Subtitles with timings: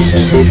[0.00, 0.48] Así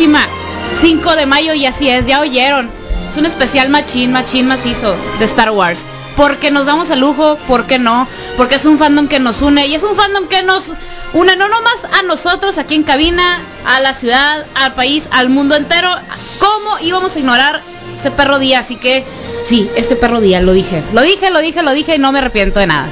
[0.00, 0.26] Mega Gloriosísima
[0.80, 2.70] 5 de mayo y así es, ya oyeron.
[3.10, 5.80] Es un especial machín, machín macizo de Star Wars.
[6.16, 8.06] Porque nos damos el lujo, ¿por qué no?
[8.36, 10.64] Porque es un fandom que nos une y es un fandom que nos
[11.14, 15.56] une no nomás a nosotros aquí en cabina, a la ciudad, al país, al mundo
[15.56, 15.90] entero.
[16.38, 17.60] ¿Cómo íbamos a ignorar
[17.96, 18.60] este perro día?
[18.60, 19.04] Así que
[19.48, 20.82] sí, este perro día, lo dije.
[20.92, 22.86] Lo dije, lo dije, lo dije y no me arrepiento de nada.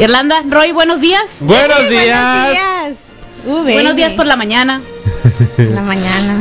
[0.00, 1.24] Irlanda, Roy, buenos días.
[1.40, 2.96] Buenos días.
[3.46, 4.80] Uh, Buenos días por la mañana.
[5.58, 6.38] La mañana.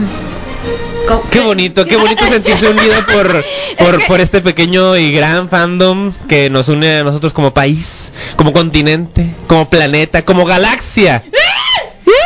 [1.31, 3.45] Qué bonito, qué bonito sentirse unido por,
[3.77, 8.51] por, por este pequeño y gran fandom que nos une a nosotros como país, como
[8.51, 11.23] continente, como planeta, como galaxia.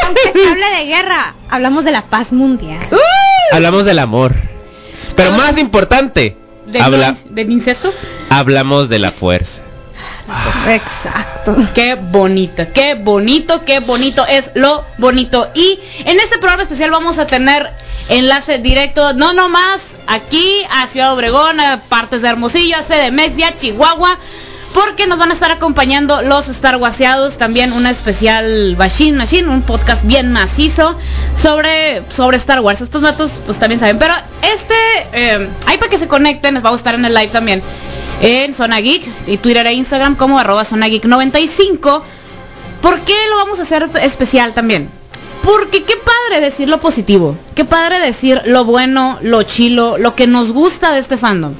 [0.06, 2.80] Aunque se hable de guerra, hablamos de la paz mundial.
[3.52, 4.34] Hablamos del amor.
[5.16, 7.94] Pero más importante, ¿Del, habla, del incesto?
[8.30, 9.62] hablamos de la fuerza.
[10.68, 11.56] Exacto.
[11.74, 15.50] Qué bonito, qué bonito, qué bonito es lo bonito.
[15.54, 17.70] Y en este programa especial vamos a tener
[18.10, 23.44] enlace directo, no nomás aquí a Ciudad Obregón, a partes de Hermosillo, a CDMX y
[23.44, 24.18] a Chihuahua,
[24.74, 29.62] porque nos van a estar acompañando los Star Waseados, también una especial Machine Machine, un
[29.62, 30.98] podcast bien macizo
[31.36, 32.82] sobre, sobre Star Wars.
[32.82, 34.76] Estos datos pues también saben, pero este,
[35.14, 37.62] eh, ahí para que se conecten, les vamos a estar en el live también
[38.22, 42.04] en Zona Geek y Twitter e Instagram como arroba Zona Geek 95.
[42.82, 44.90] ¿Por qué lo vamos a hacer especial también?
[45.44, 50.28] Porque qué padre decir lo positivo, qué padre decir lo bueno, lo chilo, lo que
[50.28, 51.54] nos gusta de este fandom,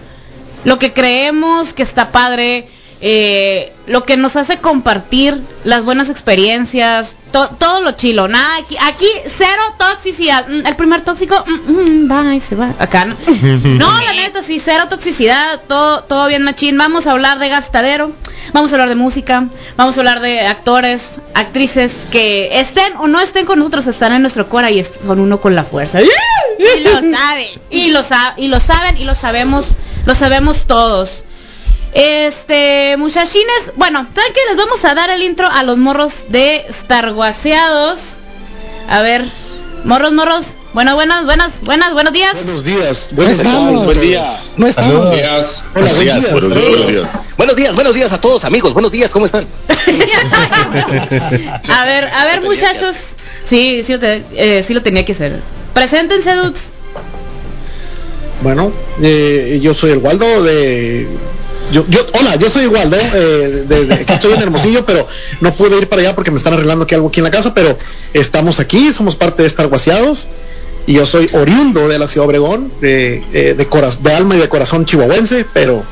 [0.66, 2.68] lo que creemos que está padre,
[3.02, 8.76] eh, lo que nos hace compartir las buenas experiencias, to- todo lo chilo, nada, aquí,
[8.82, 13.16] aquí cero toxicidad, Mm, el primer tóxico, mm, mm, bye, se va, acá no,
[13.64, 16.78] no, la neta, sí, cero toxicidad, todo, todo bien machín.
[16.78, 18.12] Vamos a hablar de gastadero,
[18.54, 19.46] vamos a hablar de música,
[19.78, 24.22] vamos a hablar de actores, actrices que estén o no estén con nosotros, están en
[24.22, 26.00] nuestro cora y son uno con la fuerza.
[26.02, 27.48] Y lo saben.
[27.70, 29.76] Y lo, sa- y lo saben y lo sabemos,
[30.06, 31.21] lo sabemos todos.
[31.94, 34.40] Este, muchachines, bueno, ¿saben qué?
[34.50, 38.00] Les vamos a dar el intro a los morros de Starguaseados.
[38.90, 39.26] A ver,
[39.84, 40.46] morros, morros.
[40.74, 42.34] Bueno, buenas, buenas, buenas, buenos días.
[42.34, 43.08] Buenos días.
[43.12, 43.86] Buenos días.
[43.86, 44.24] Buen día.
[44.56, 44.94] No estamos.
[44.94, 45.66] Buenos días.
[45.76, 46.32] Hola, buenos días.
[46.32, 47.08] Buenos días, buenos días.
[47.38, 48.72] Buenos días, buenos días a todos, amigos.
[48.74, 49.46] Buenos días, ¿cómo están?
[51.70, 52.96] A ver, a ver, muchachos.
[53.44, 55.40] Sí, sí lo, te- eh, sí lo tenía que hacer.
[55.74, 56.72] Preséntense, dudes.
[58.42, 58.72] Bueno,
[59.02, 61.08] eh, yo soy el Waldo de...
[61.72, 65.08] Yo, yo, hola, yo soy el Waldo, eh, desde que estoy en Hermosillo, pero
[65.40, 67.54] no pude ir para allá porque me están arreglando aquí algo aquí en la casa,
[67.54, 67.78] pero
[68.14, 70.28] estamos aquí, somos parte de Estar Guaseados,
[70.86, 74.40] y yo soy oriundo de la ciudad Obregón, de, eh, de, coraz- de alma y
[74.40, 75.84] de corazón chihuahuense, pero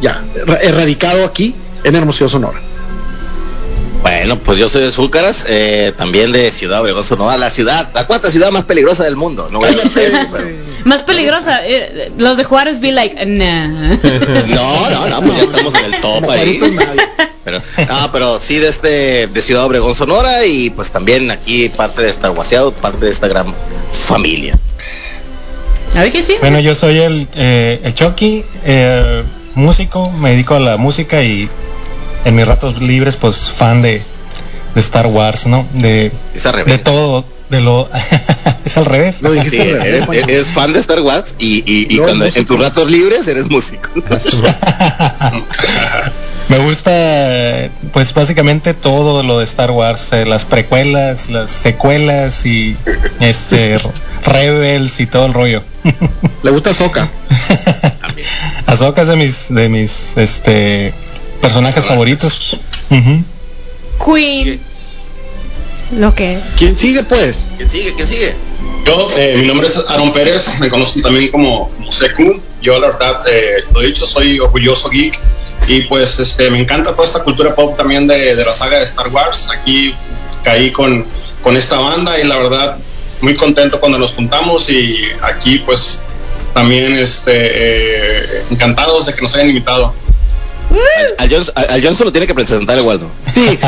[0.00, 1.54] ya, ra- erradicado aquí
[1.84, 2.60] en Hermosillo, Sonora.
[4.02, 8.06] Bueno, pues yo soy de Zúcaras, eh, también de Ciudad Obregón, Sonora, la ciudad, la
[8.06, 9.48] cuarta ciudad más peligrosa del mundo.
[9.50, 10.48] No voy a hablar de eso, pero...
[10.84, 11.66] Más peligrosa.
[11.66, 13.68] eh, los de Juárez be like, nah.
[14.46, 16.58] No, no, no, pues ya estamos en el top ahí.
[17.44, 22.02] Pero, no, pero sí de este, de Ciudad Obregón, Sonora, y pues también aquí parte
[22.02, 23.54] de Star Guaseado, parte de esta gran
[24.06, 24.58] familia.
[25.94, 26.36] A ver qué sí.
[26.40, 29.22] Bueno, yo soy el, eh, el Chucky, eh,
[29.54, 31.48] músico, me dedico a la música y
[32.24, 34.02] en mis ratos libres, pues fan de,
[34.74, 35.66] de Star Wars, ¿no?
[35.74, 37.88] De, Es al de todo, de lo...
[38.64, 39.22] es al revés.
[39.22, 42.26] No dijiste Sí, al revés, eres, fan de Star Wars y, y, y No, cuando
[42.26, 43.88] en tus ratos libres eres músico.
[46.48, 52.76] Me gusta, pues básicamente todo lo de Star Wars, eh, las precuelas, las secuelas y
[53.20, 53.78] este
[54.24, 55.62] Rebels y todo el rollo.
[56.42, 57.08] Le gusta Soca.
[58.66, 60.92] Ahsoka es de mis, de mis, este,
[61.40, 62.56] personajes favoritos.
[64.04, 64.60] Queen.
[65.96, 66.38] Lo que.
[66.56, 67.48] ¿Quién sigue, pues?
[67.56, 67.94] ¿Quién sigue?
[67.94, 68.34] ¿Quién sigue?
[68.86, 72.40] Yo, eh, mi nombre es Aaron Pérez, me conocen también como, como Seku.
[72.62, 75.18] Yo, la verdad, eh, lo he dicho, soy orgulloso geek
[75.68, 78.84] y pues este, me encanta toda esta cultura pop también de, de la saga de
[78.84, 79.48] Star Wars.
[79.52, 79.94] Aquí
[80.42, 81.04] caí con,
[81.42, 82.78] con esta banda y la verdad
[83.20, 86.00] muy contento cuando nos juntamos y aquí pues
[86.54, 89.94] también este, eh, encantados de que nos hayan invitado.
[91.18, 93.10] Al, Johnson, al Johnson lo tiene que presentar el Waldo.
[93.34, 93.58] Sí,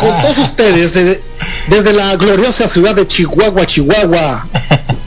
[0.00, 1.20] con todos ustedes, desde,
[1.68, 4.46] desde la gloriosa ciudad de Chihuahua, Chihuahua,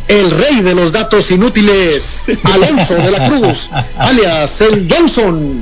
[0.07, 5.59] el rey de los datos inútiles, Alonso de la Cruz, alias el Johnson.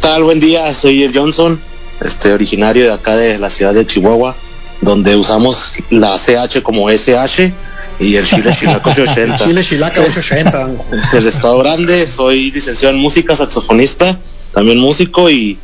[0.00, 0.24] tal?
[0.24, 1.60] Buen día, soy el Johnson,
[2.04, 4.36] este originario de acá de la ciudad de Chihuahua,
[4.80, 7.52] donde usamos la CH como SH
[8.00, 9.36] y el Chile Chilaco 80.
[9.44, 10.68] Chile Chilaca 880.
[11.12, 14.18] del Estado Grande, soy licenciado en música, saxofonista,
[14.52, 15.58] también músico y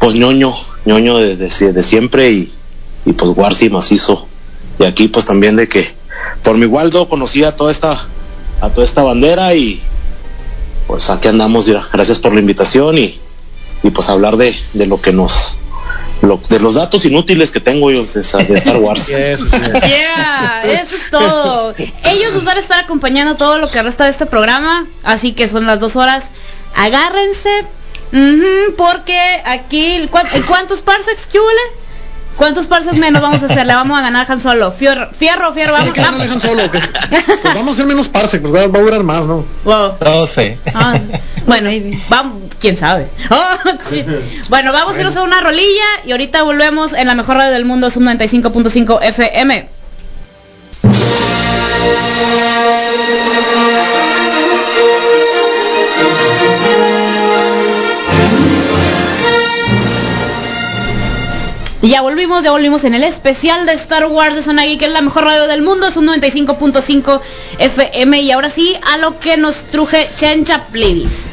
[0.00, 0.54] pues ñoño,
[0.84, 2.52] ñoño de, de- de siempre y,
[3.04, 4.26] y pues Warsi macizo.
[4.78, 5.94] Y aquí pues también de que
[6.42, 7.92] por mi Waldo conocí a toda esta,
[8.60, 9.80] a toda esta bandera y
[10.86, 13.18] pues aquí andamos, mira, gracias por la invitación y,
[13.82, 15.56] y pues hablar de, de lo que nos,
[16.22, 18.12] lo- de los datos inútiles que tengo yo de,
[18.44, 19.06] de Star Wars.
[19.08, 19.52] Yes, yes.
[19.88, 21.74] Yeah, eso es todo.
[22.04, 25.48] Ellos nos van a estar acompañando todo lo que resta de este programa, así que
[25.48, 26.24] son las dos horas.
[26.76, 27.64] Agárrense,
[28.76, 31.38] porque aquí, ¿cuán- ¿cuántos parsecs que?
[32.36, 33.66] ¿Cuántos parsecs menos vamos a hacer?
[33.66, 34.70] Le vamos a ganar a Han Solo.
[34.70, 35.92] Fierro, fierro, fierro, vamos.
[35.94, 36.22] Que no vamos.
[36.22, 39.24] dejan solo, que- pues vamos a hacer menos parse, pues va, va a durar más,
[39.24, 39.44] ¿no?
[39.64, 39.94] Wow.
[40.04, 40.58] No sé.
[40.74, 40.98] Ah,
[41.46, 41.70] bueno,
[42.10, 43.06] vamos, quién sabe.
[43.30, 44.06] Oh, shit.
[44.50, 47.64] Bueno, vamos a irnos a una rolilla y ahorita volvemos en la mejor radio del
[47.64, 49.68] mundo, Sub 95.5 FM.
[61.86, 64.86] Y ya volvimos, ya volvimos en el especial de Star Wars de Zona Geek, que
[64.86, 67.20] es la mejor radio del mundo, es un 95.5
[67.60, 68.22] FM.
[68.22, 71.26] Y ahora sí, a lo que nos truje Chencha Plebis.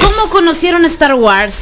[0.00, 1.56] ¿Cómo conocieron Star Wars?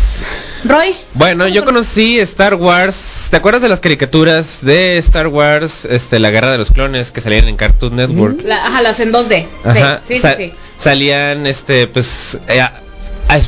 [0.65, 0.95] Roy.
[1.15, 3.29] Bueno, yo conocí Star Wars.
[3.31, 7.23] ¿Te acuerdas de las caricaturas de Star Wars, este, la Guerra de los Clones que
[7.23, 8.43] salían en Cartoon Network?
[8.45, 9.47] La, ajá, las en 2D.
[9.65, 12.63] Ajá, sí, sí, sí, salían, este, pues, eh,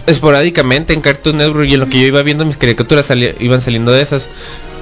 [0.06, 3.92] esporádicamente en Cartoon Network y en lo que yo iba viendo mis caricaturas iban saliendo
[3.92, 4.28] de esas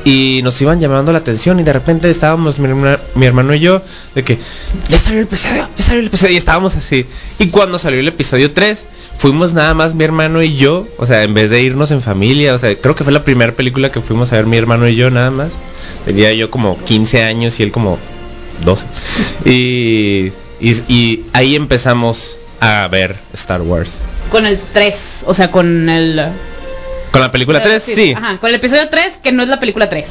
[0.04, 2.68] y nos iban llamando la atención y de repente estábamos mi,
[3.14, 3.82] mi hermano y yo
[4.14, 4.38] de que
[4.88, 7.06] ya salió el episodio, ya salió el episodio y estábamos así
[7.38, 8.86] y cuando salió el episodio 3
[9.18, 12.54] fuimos nada más mi hermano y yo, o sea, en vez de irnos en familia,
[12.54, 14.96] o sea, creo que fue la primera película que fuimos a ver mi hermano y
[14.96, 15.52] yo nada más.
[16.04, 17.98] Tenía yo como 15 años y él como
[18.64, 18.86] 12.
[19.44, 24.00] Y, y, y ahí empezamos a ver Star Wars.
[24.30, 26.28] Con el 3, o sea, con el...
[27.10, 27.82] ¿Con la película 3?
[27.82, 28.14] Sí.
[28.16, 30.06] Ajá, con el episodio 3, que no es la película 3.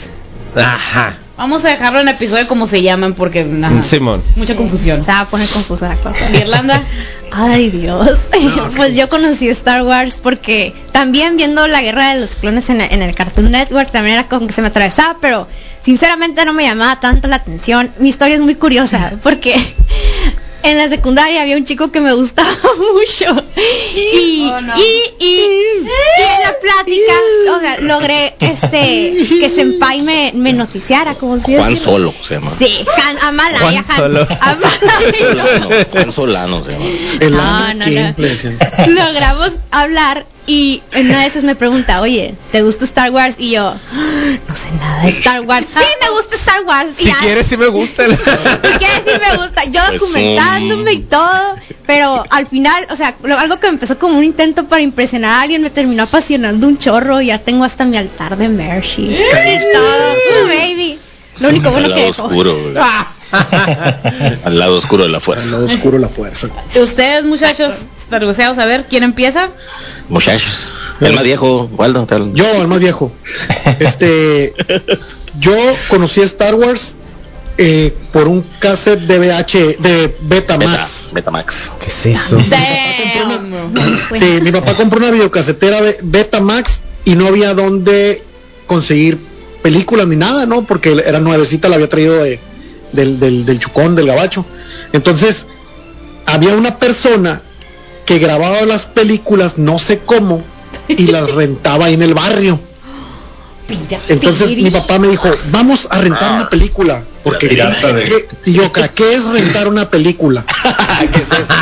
[0.55, 1.17] Ajá.
[1.37, 3.45] Vamos a dejarlo en episodio como se llaman porque...
[3.61, 4.23] ajá, Simón.
[4.37, 5.03] Mucha confusión.
[5.03, 6.31] Se va a poner confusa la cosa.
[6.31, 6.81] ¿Y Irlanda?
[7.31, 8.17] Ay, Dios.
[8.77, 13.01] pues yo conocí Star Wars porque también viendo la guerra de los clones en, en
[13.01, 15.45] el Cartoon Network también era como que se me atravesaba, pero
[15.83, 17.91] sinceramente no me llamaba tanto la atención.
[17.99, 19.55] Mi historia es muy curiosa porque
[20.65, 22.49] en la secundaria había un chico que me gustaba
[22.93, 23.43] mucho
[23.95, 24.73] y, Oh, no.
[24.77, 24.81] y,
[25.19, 27.13] y, y en la plática
[27.55, 32.51] o sea, logré este que Senpai me, me noticiara como si Juan Solo se llama.
[32.57, 34.27] Sí, Han, Amalaya, Juan Solo.
[34.41, 35.23] Amalaya.
[35.31, 36.85] Solano, Juan Solano se llama.
[37.19, 38.87] El No, no, no.
[39.03, 43.35] logramos hablar y en una de esas me pregunta, oye, ¿te gusta Star Wars?
[43.39, 45.65] Y yo, "Ah, no sé nada de Star Wars.
[45.73, 46.95] Sí, me gusta Star Wars.
[46.95, 48.05] Si ya, quieres, sí me gusta.
[48.07, 49.65] si quieres, sí me gusta.
[49.65, 51.55] Yo Pues, documentándome y todo,
[51.87, 55.41] pero al final, o sea, lo- algo que empezó como un intento para impresionar a
[55.41, 57.21] alguien me terminó apasionando un chorro.
[57.21, 59.17] y Ya tengo hasta mi altar de Mercy.
[59.73, 60.13] Todo.
[60.13, 60.99] Uh, baby.
[61.39, 62.25] Lo único bueno que dejó.
[62.25, 62.57] oscuro.
[64.43, 65.51] Al lado oscuro de la Al fuerza.
[65.51, 66.47] lado oscuro la fuerza.
[66.75, 67.73] Ustedes, muchachos,
[68.11, 69.49] a ver, ¿quién empieza?
[70.09, 70.71] Muchachos.
[71.01, 72.33] El más viejo, Waldo, tal.
[72.33, 73.11] Yo, el más viejo.
[73.79, 74.53] Este,
[75.39, 75.53] yo
[75.89, 76.95] conocí Star Wars
[77.57, 80.69] eh, por un cassette de VH, de Betamax.
[80.69, 81.71] Beta, Betamax.
[81.79, 82.37] ¿Qué es eso?
[84.17, 88.21] Sí, mi papá compró una videocasetera de Betamax y no había dónde
[88.67, 89.17] conseguir
[89.61, 90.63] películas ni nada, ¿no?
[90.63, 92.39] Porque era nuevecita, la había traído de,
[92.95, 94.45] del, del, del Chucón, del Gabacho.
[94.93, 95.45] Entonces,
[96.25, 97.41] había una persona
[98.05, 100.41] que grababa las películas, no sé cómo,
[100.87, 102.59] y las rentaba ahí en el barrio.
[104.09, 107.03] Entonces mi papá me dijo, vamos a rentar una película.
[107.23, 107.47] Porque
[108.45, 110.45] y yo, "¿Cra- ¿qué es rentar una película?
[111.11, 111.53] ¿Qué es eso?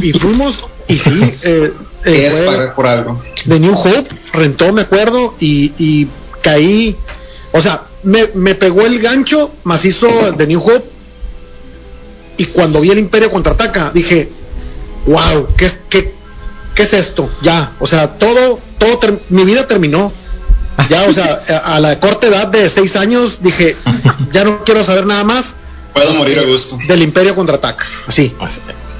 [0.00, 1.72] Y, y fuimos, y sí, eh,
[2.04, 2.26] eh,
[2.64, 3.20] Es por algo.
[3.46, 6.06] de New Hope, rentó, me acuerdo, y, y
[6.40, 6.96] caí,
[7.50, 10.84] o sea, me, me pegó el gancho macizo de New Hope,
[12.36, 14.28] y cuando vi el Imperio contraataca, dije,
[15.06, 16.12] wow, ¿qué, es- qué,
[16.74, 17.28] qué es esto?
[17.42, 20.12] Ya, o sea, todo, todo, mi vida terminó.
[20.88, 23.76] Ya, o sea, a a la corta edad de seis años dije,
[24.32, 25.54] ya no quiero saber nada más
[25.92, 26.78] Puedo morir a gusto.
[26.88, 27.84] del Imperio contraataca.
[28.06, 28.32] Así.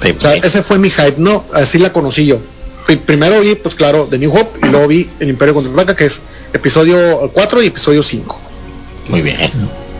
[0.01, 1.45] Sí, O sea, ese fue mi hype, ¿no?
[1.53, 2.37] Así la conocí yo.
[2.85, 6.05] Pri- Primero vi, pues claro, The New Hope y luego vi El Imperio contraataca, que
[6.05, 6.19] es
[6.53, 8.39] episodio 4 y episodio 5.
[9.07, 9.51] Muy bien.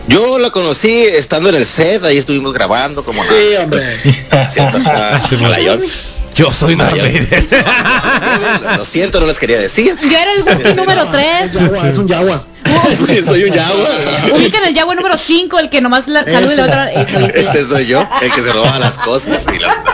[0.08, 3.98] Yo la conocí estando en el set, ahí estuvimos grabando como Sí, hombre.
[4.30, 5.80] haciendo a- a Layón.
[6.34, 6.96] Yo soy Darth.
[8.78, 9.94] Lo siento, no les quería decir.
[10.02, 11.52] Yo era el Wookiee número Es 3.
[11.52, 12.44] Yagua, es un Yagua.
[13.26, 13.88] Soy un Yagua.
[14.34, 16.90] Ubican el Yagua número 5, el que nomás la saluda y la otra.
[17.06, 19.42] soy- Ese soy yo, el que se roba las cosas.
[19.54, 19.84] y la-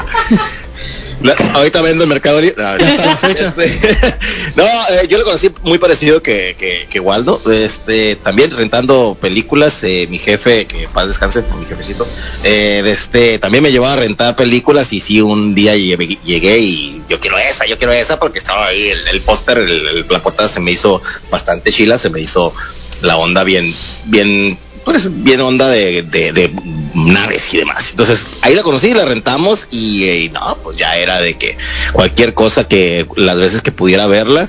[1.23, 2.63] la- ahorita vendo el Mercado Libre.
[2.63, 3.49] No, Ya está la fecha.
[3.59, 4.19] Este,
[4.55, 7.41] no, eh, yo lo conocí muy parecido que, que, que Waldo.
[7.51, 9.83] Este, también rentando películas.
[9.85, 12.07] eh, mi jefe, que paz descanse, mi jefecito,
[12.43, 14.93] eh, este, también me llevaba a rentar películas.
[14.93, 18.67] Y sí, un día llegué, llegué y yo quiero esa, yo quiero esa, porque estaba
[18.67, 22.21] ahí el, el póster, el, el- la portada se me hizo bastante chila, se me
[22.21, 22.55] hizo
[23.01, 24.59] la onda bien, bien
[24.89, 26.51] pues bien onda de, de,
[26.95, 27.91] naves y demás.
[27.91, 31.59] Entonces ahí la conocí, la rentamos y, eh, y no, pues ya era de que
[31.93, 34.49] cualquier cosa que las veces que pudiera verla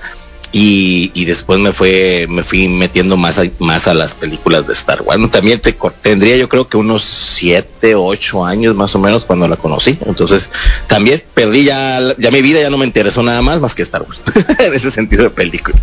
[0.54, 4.72] y, y después me fue me fui metiendo más a, más a las películas de
[4.72, 5.30] Star Wars.
[5.30, 9.58] También te, tendría yo creo que unos siete, ocho años más o menos cuando la
[9.58, 10.00] conocí.
[10.06, 10.50] Entonces
[10.88, 14.04] también perdí ya, ya mi vida, ya no me interesó nada más más que Star
[14.04, 14.22] Wars
[14.60, 15.78] en ese sentido de película.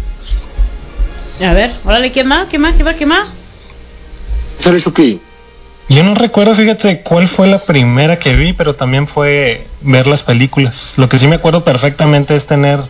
[1.43, 2.47] A ver, órale, ¿quién más?
[2.49, 2.73] ¿Quién más?
[2.73, 2.95] ¿Quién más?
[2.95, 3.27] ¿Quién más?
[4.59, 5.21] Sale Chucky.
[5.89, 10.23] Yo no recuerdo, fíjate, cuál fue la primera que vi, pero también fue ver las
[10.23, 10.95] películas.
[10.97, 12.81] Lo que sí me acuerdo perfectamente es tener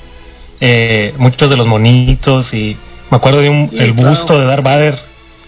[0.61, 2.77] eh, muchos de los monitos y
[3.11, 4.09] me acuerdo de un, Sí, el claro.
[4.09, 4.99] busto de Darth Vader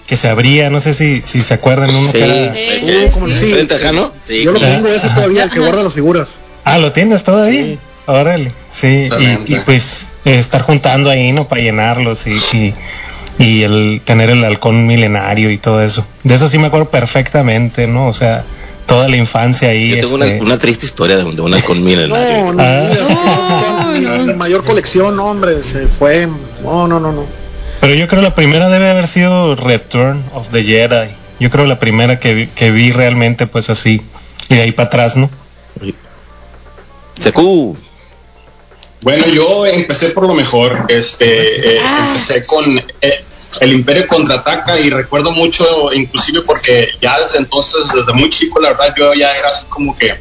[0.06, 2.54] que se abría, no sé si, si se acuerdan uno que era...
[2.54, 3.36] Sí, como- sí.
[3.36, 3.50] sí.
[3.52, 4.12] ¿Frente acá, no?
[4.22, 6.30] Sí, Yo lo tengo ese todavía, el que guarda las figuras.
[6.64, 7.62] Ah, ¿lo tienes todavía?
[7.62, 7.78] Sí.
[8.06, 9.06] Órale, sí,
[9.46, 11.46] y, pues estar juntando ahí, ¿no?
[11.46, 12.74] Para llenarlos y, y,
[13.38, 16.04] y el tener el halcón milenario y todo eso.
[16.24, 18.08] De eso sí me acuerdo perfectamente, ¿no?
[18.08, 18.44] O sea,
[18.86, 19.90] toda la infancia ahí.
[19.90, 22.52] Yo tengo este, una, una triste historia de, de una con milenario.
[22.52, 24.26] No, no, Ah.
[24.36, 26.28] mayor colección, no, hombre, se fue.
[26.62, 27.24] No, no, no, no.
[27.80, 31.10] Pero yo creo la primera debe haber sido Return of the Jedi.
[31.38, 34.02] Yo creo la primera que vi, que vi realmente pues así.
[34.48, 35.30] Y de ahí para atrás, ¿no?
[37.20, 37.76] Secu.
[39.00, 40.86] Bueno, yo empecé por lo mejor.
[40.88, 43.24] Este, eh, empecé con eh,
[43.60, 48.70] el Imperio contraataca y recuerdo mucho, inclusive porque ya desde entonces, desde muy chico, la
[48.70, 50.16] verdad, yo ya era así como que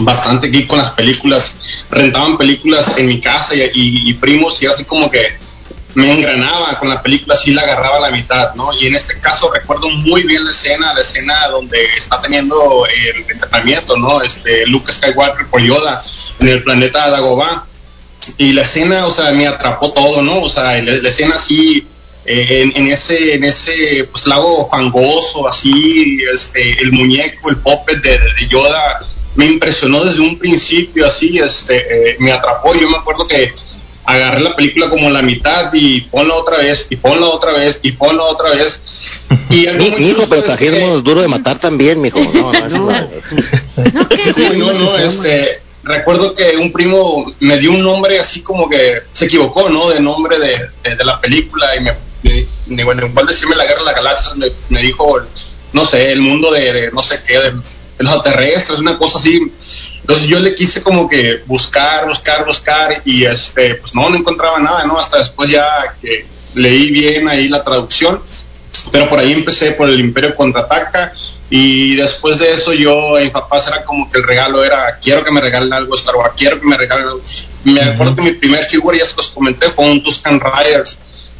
[0.00, 1.56] bastante geek con las películas.
[1.90, 5.38] Rentaban películas en mi casa y, y- primos y así como que
[5.94, 8.70] me engranaba con la película, así la agarraba la mitad, ¿no?
[8.74, 13.24] Y en este caso recuerdo muy bien la escena, la escena donde está teniendo el
[13.30, 14.20] entrenamiento, ¿no?
[14.20, 16.04] Este Luke Skywalker por Yoda
[16.40, 17.64] en el planeta Dagobah
[18.36, 20.40] y la escena, o sea, me atrapó todo, ¿no?
[20.42, 21.86] O sea, la, la escena así,
[22.26, 28.02] eh, en, en ese, en ese pues, lago fangoso, así, este, el muñeco, el puppet
[28.02, 28.18] de,
[28.48, 29.00] Yoda,
[29.34, 31.76] me impresionó desde un principio, así, este,
[32.10, 32.74] eh, me atrapó.
[32.74, 33.52] Yo me acuerdo que
[34.04, 37.92] agarré la película como la mitad y ponla otra vez, y ponla otra vez, y
[37.92, 38.80] ponla otra vez.
[39.50, 42.18] Y algo Mi, muy mijo, pero es trajimos duro de matar también, mijo.
[42.20, 42.90] No, no, eso No.
[42.90, 43.08] no.
[44.34, 49.02] Sí, no, no, este, recuerdo que un primo me dio un nombre así como que
[49.12, 49.88] se equivocó, ¿no?
[49.90, 51.92] De nombre de, de- de la película y me,
[52.84, 55.20] bueno, igual decirme la guerra de las galaxias, me, me dijo,
[55.72, 59.18] no sé, el mundo de, de no sé qué, de, de los extraterrestres, una cosa
[59.18, 59.40] así.
[60.00, 64.58] Entonces yo le quise como que buscar, buscar, buscar y este, pues no, no encontraba
[64.58, 64.98] nada, ¿no?
[64.98, 65.66] Hasta después ya
[66.00, 68.20] que leí bien ahí la traducción
[68.90, 71.12] pero por ahí empecé por el Imperio contraataca
[71.48, 75.30] y después de eso yo en papás era como que el regalo era quiero que
[75.30, 77.22] me regalen algo Star Wars quiero que me regalen algo
[77.64, 80.98] me acuerdo que mi primer figura ya se los comenté fue un Tuscan Riders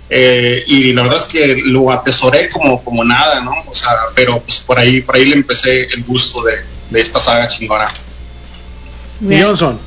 [0.08, 4.38] eh, y la verdad es que lo atesoré como como nada no o sea pero
[4.40, 6.54] pues por ahí por ahí le empecé el gusto de,
[6.90, 7.88] de esta saga chingona
[9.20, 9.78] Y Johnson.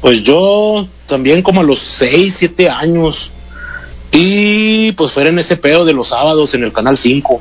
[0.00, 3.32] Pues yo también como a los 6, 7 años.
[4.12, 7.40] Y pues fuera en ese pedo de los sábados en el Canal 5.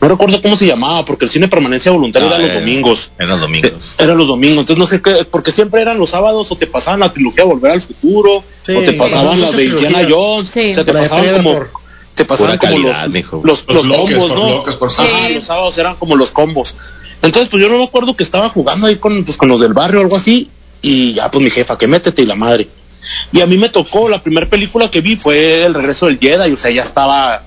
[0.00, 3.10] No recuerdo cómo se llamaba, porque el cine permanencia voluntaria era los domingos.
[3.18, 3.72] Eran los domingos.
[3.98, 7.00] Era los domingos, entonces no sé qué, porque siempre eran los sábados o te pasaban
[7.00, 10.06] la trilogía Volver al Futuro, Sí, o te pasaban las de Indiana.
[10.08, 10.70] Jones, Sí.
[10.72, 11.60] o sea, te La pasaban como,
[12.14, 14.46] te pasaban como calidad, los, los, Los los combos, por ¿no?
[14.46, 15.34] bloques, por Ajá, Sí.
[15.34, 16.74] los sábados eran como los combos.
[17.22, 19.72] Entonces, pues yo no me acuerdo que estaba jugando ahí con, pues, con los del
[19.72, 20.50] barrio o algo así,
[20.82, 22.68] y ya pues mi jefa, que métete y la madre.
[23.32, 26.52] Y a mí me tocó, la primera película que vi fue El regreso del Jedi,
[26.52, 27.42] o sea, ya estaba,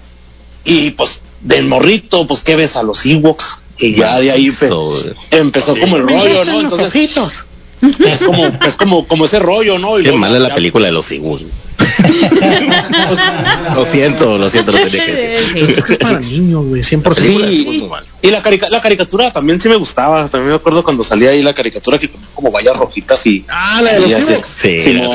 [0.65, 4.93] y pues del morrito, pues que ves a los Ewoks, y ya de ahí So,
[5.31, 5.81] empezó Sí.
[5.81, 6.61] como el rollo, ¿no?
[6.61, 7.45] Entonces, ojitos.
[7.81, 9.97] Es como, es como, como ese rollo, ¿no?
[9.99, 11.41] Y Qué luego mala es la ya- película de los Sigul.
[13.75, 15.63] lo siento, lo siento, lo tenía que decir.
[15.63, 17.15] Es que es para niños, güey, 100%.
[17.15, 17.89] Sí,
[18.21, 20.27] y la, carica- la caricatura también sí me gustaba.
[20.27, 23.45] También me acuerdo cuando salía ahí la caricatura que ponía como vallas rojitas y.
[23.47, 24.47] Ah, la de los Ewoks.
[24.49, 24.89] Sí, Sí.
[24.91, 25.07] Hanna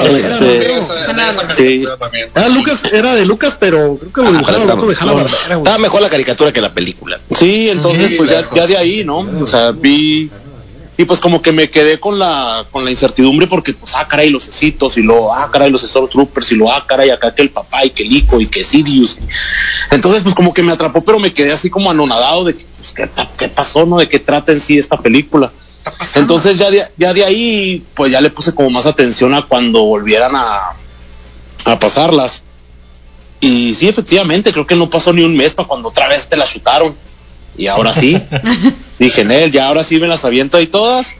[0.00, 0.12] ¿eh?
[0.16, 1.84] Este, Sí.
[2.34, 5.56] Era Lucas, era de Lucas, pero creo que lo Ah, dibujaron otros de Hanna Barbera.
[5.58, 7.20] Estaba mejor la caricatura que la película.
[7.38, 9.18] Sí, entonces Sí, pues ya de ahí, ¿no?
[9.40, 10.30] O sea, vi
[10.96, 14.28] y pues como que me quedé con la con la incertidumbre porque pues ah caray
[14.28, 17.50] los ositos y luego ah caray los Stormtroopers y luego ah caray acá que el
[17.50, 19.18] papá y que el hijo y que Sirius.
[19.90, 22.92] Entonces pues como que me atrapó, pero me quedé así como anonadado de que pues
[22.92, 23.08] qué,
[23.38, 23.98] qué pasó, ¿no?
[23.98, 25.50] De qué trata en sí esta película.
[26.14, 29.84] Entonces ya de, ya de ahí pues ya le puse como más atención a cuando
[29.84, 30.60] volvieran a
[31.64, 32.42] a pasarlas.
[33.40, 36.36] Y sí, efectivamente, creo que no pasó ni un mes para cuando otra vez te
[36.36, 36.94] la chutaron.
[37.56, 38.20] Y ahora sí,
[38.98, 41.16] dije, Nel, ya ahora sí me las aviento ahí todas.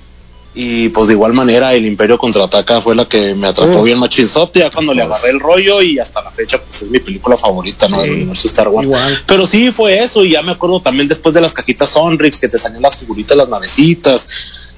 [0.55, 3.85] Y pues de igual manera, el Imperio contraataca fue la que me atrapó Uf.
[3.87, 6.99] bien machinzote, ya cuando le agarré el rollo y hasta la fecha, pues es mi
[6.99, 8.03] película favorita, ¿no?
[8.03, 8.87] Del universo Star Wars.
[8.87, 9.23] Igual.
[9.27, 12.49] Pero sí fue eso, y ya me acuerdo también después de las cajitas Sonrix, que
[12.49, 14.29] te salían las figuritas, las navecitas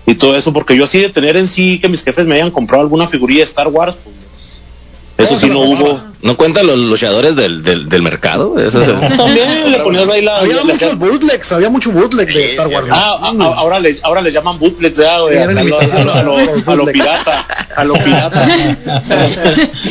[0.07, 2.53] y todo eso, porque yo así de tener en sí que mis jefes me hayan
[2.53, 4.15] comprado alguna figurilla de Star Wars, pues,
[5.19, 6.01] eso sí no hubo.
[6.23, 8.59] ¿No cuentan los luchadores del, del, del mercado?
[8.59, 10.39] Eso es el- También le ponías ahí la.
[10.39, 12.89] Había muchos hacías- bootlegs, había mucho bootleg de Star Wars.
[12.91, 16.23] Ah, a- a- ahora le, ahora le llaman bootlegs, ya, güey, Sí, a, lo, a
[16.23, 18.43] lo- a lo- lo pirata, a lo pirata.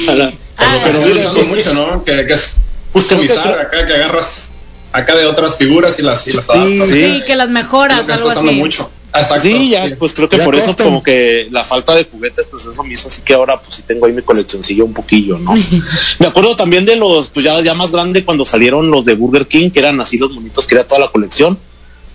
[0.09, 2.03] A la- Ah, pero mira, usando pues, mucho, ¿no?
[2.03, 2.55] Que, que es
[2.91, 4.51] customizar acá, que agarras
[4.93, 6.87] acá de otras figuras y las, y las Sí, adaptas.
[6.87, 6.93] sí.
[7.17, 8.45] Sí, que las mejoras, algo así.
[8.51, 8.89] mucho.
[9.15, 9.43] Exacto.
[9.43, 12.65] Sí, ya, pues creo que Ya por eso como que la falta de juguetes, pues
[12.65, 15.53] es lo mismo, así que ahora pues sí tengo ahí mi coleccioncilla un poquillo, ¿no?
[16.19, 19.45] Me acuerdo también de los, pues ya, ya más grande cuando salieron los de Burger
[19.47, 21.59] King, que eran así los monitos que era toda la colección.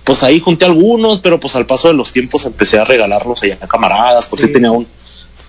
[0.03, 3.59] Pues ahí junté algunos, pero pues al paso de los tiempos empecé a regalarlos allá
[3.61, 4.53] a camaradas, pues sí, Sí.
[4.55, 4.87] tenía un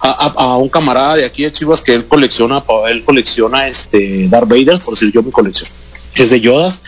[0.01, 4.27] a, a- a un camarada de aquí de Chivas que él colecciona, él colecciona este
[4.29, 5.67] Darth Vader, por decir yo mi colección
[6.15, 6.81] es de Yodas,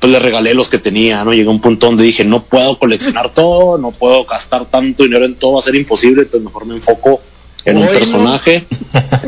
[0.00, 1.32] pues le regalé los que tenía, ¿no?
[1.32, 5.24] Llegué a un punto donde dije, no puedo coleccionar todo, no puedo gastar tanto dinero
[5.26, 7.20] en todo, va a ser imposible, entonces mejor me enfoco
[7.66, 7.90] en un no.
[7.90, 8.64] personaje.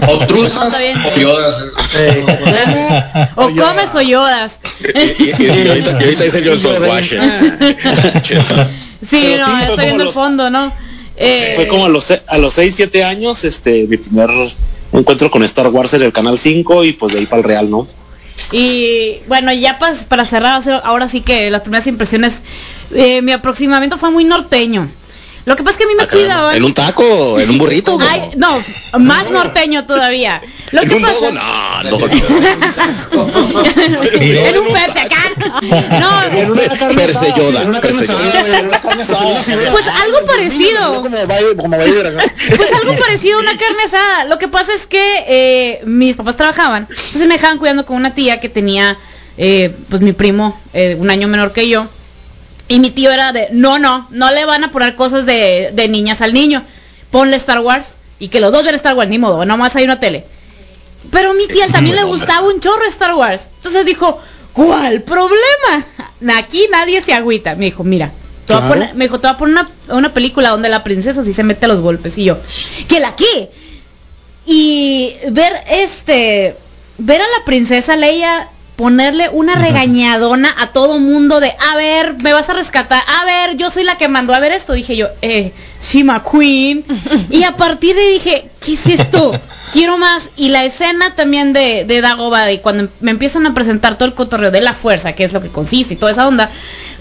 [0.08, 1.66] O truzas o yodas.
[1.96, 2.24] Eh,
[3.36, 4.58] O comes o yodas.
[4.82, 6.64] Y, y- y ahorita, y ahorita dice yo Sí,
[9.10, 10.72] Pero no, sí, estoy viendo el fondo, ¿no?
[11.16, 14.30] Eh, Fue como a los, se- a los 6, 7 años, este, mi primer
[14.92, 17.70] encuentro con Star Wars en el Canal 5 y pues de ahí para el Real,
[17.70, 17.86] ¿no?
[18.50, 22.40] Y bueno, ya para cerrar, ahora sí que las primeras impresiones,
[22.94, 24.88] eh, mi aproximamiento fue muy norteño.
[25.44, 26.54] Lo que pasa es que a mí me cuidaban.
[26.54, 27.98] ¿En un taco en un burrito?
[27.98, 28.06] no?
[28.08, 28.56] Ay, no,
[29.00, 30.40] más norteño todavía.
[30.70, 31.32] Lo ¿En que un pasa dogo?
[31.32, 32.06] No, no.
[34.20, 35.32] en un persecán.
[36.00, 38.06] No, en una carne Perse asada, Yoda, en una carne.
[38.06, 41.02] Pues algo parecido.
[41.02, 44.24] Pues algo parecido a una carne asada.
[44.26, 48.14] Lo que pasa es que eh, mis papás trabajaban, entonces me dejaban cuidando con una
[48.14, 48.96] tía que tenía,
[49.36, 51.88] eh, pues mi primo, eh, un año menor que yo.
[52.72, 55.88] Y mi tío era de, no, no, no le van a poner cosas de, de
[55.88, 56.62] niñas al niño.
[57.10, 60.00] Ponle Star Wars y que los dos vean Star Wars, ni modo, nomás hay una
[60.00, 60.24] tele.
[61.10, 63.42] Pero a mi tía también le gustaba un chorro Star Wars.
[63.56, 64.18] Entonces dijo,
[64.52, 65.86] ¿cuál problema?
[66.38, 67.54] Aquí nadie se agüita.
[67.56, 68.10] Me dijo, mira,
[68.46, 68.68] Claro.
[68.68, 71.42] poner- me dijo, te voy a poner una, una película donde la princesa sí se
[71.42, 72.16] mete a los golpes.
[72.18, 72.38] Y yo,
[72.88, 73.50] ¿que la qué?
[74.46, 76.56] Y ver este,
[76.98, 82.32] ver a la princesa Leia ponerle una regañadona a todo mundo de, a ver, me
[82.32, 85.08] vas a rescatar, a ver, yo soy la que mandó a ver esto, dije yo,
[85.20, 86.84] eh, Shima Queen,
[87.30, 89.38] y a partir de ahí dije, ¿qué es esto?
[89.72, 93.96] Quiero más, y la escena también de, de Dagobah, y cuando me empiezan a presentar
[93.96, 96.50] todo el cotorreo de la fuerza, que es lo que consiste y toda esa onda,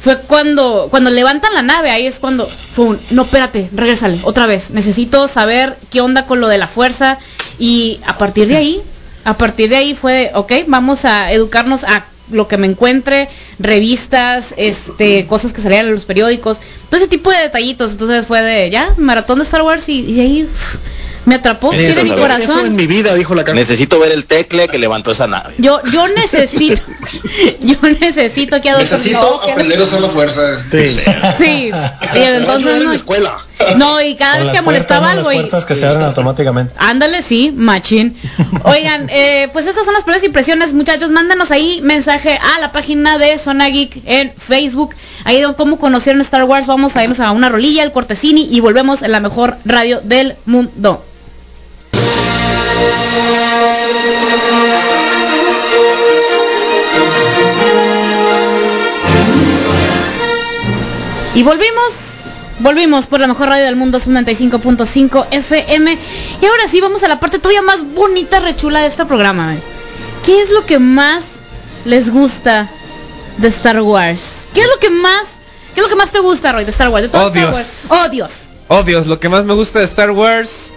[0.02, 4.46] fue cuando, cuando levantan la nave, ahí es cuando, fue un, no, espérate, regrésale, otra
[4.46, 7.18] vez, necesito saber qué onda con lo de la fuerza,
[7.60, 8.82] y a partir de ahí,
[9.24, 13.30] a partir de ahí fue, de, ok, vamos a educarnos a lo que me encuentre,
[13.60, 17.92] revistas, este, cosas que salían en los periódicos, todo ese tipo de detallitos.
[17.92, 20.50] Entonces fue de, ya, maratón de Star Wars y, ahí
[21.26, 22.42] me atrapó, tiene mi corazón.
[22.42, 23.62] Eso en mi vida, dijo la carne.
[23.62, 25.54] Necesito ver el tecle que levantó esa nave.
[25.58, 26.82] Yo, yo necesito,
[27.62, 30.58] yo necesito que adopten- Necesito aprender a usar la fuerza.
[30.58, 30.98] Sí.
[31.38, 31.72] Sí,
[32.16, 33.38] y entonces en no, la escuela.
[33.78, 36.74] no, y cada vez que molestaba puertas, algo Las y, puertas que se abren automáticamente.
[36.78, 38.18] Ándale, sí, machín.
[38.64, 41.12] Oigan, eh, pues estas son las primeras impresiones, muchachos.
[41.12, 44.96] Mándanos ahí mensaje a la página de Zona Geek en Facebook.
[45.24, 46.66] Ahí de cómo conocieron Star Wars.
[46.66, 50.36] Vamos a irnos a una rolilla, el cortesini y volvemos en la mejor radio del
[50.46, 51.06] mundo.
[61.34, 61.94] Y volvimos,
[62.60, 65.98] Volvimos por la mejor radio del mundo, 95.5 FM.
[66.42, 69.56] Y ahora sí, vamos a la parte todavía más bonita, rechula de este programa.
[70.26, 71.24] ¿Qué es lo que más
[71.86, 72.70] les gusta
[73.38, 74.20] de Star Wars?
[74.54, 75.24] ¿Qué es lo que más,
[75.74, 77.04] qué es lo que más te gusta, Roy, de Star Wars?
[77.04, 77.54] De todo Oh, Star Dios.
[77.56, 77.86] Wars?
[77.90, 78.32] Oh, Dios.
[78.68, 80.70] Oh Dios, lo que más me gusta de Star Wars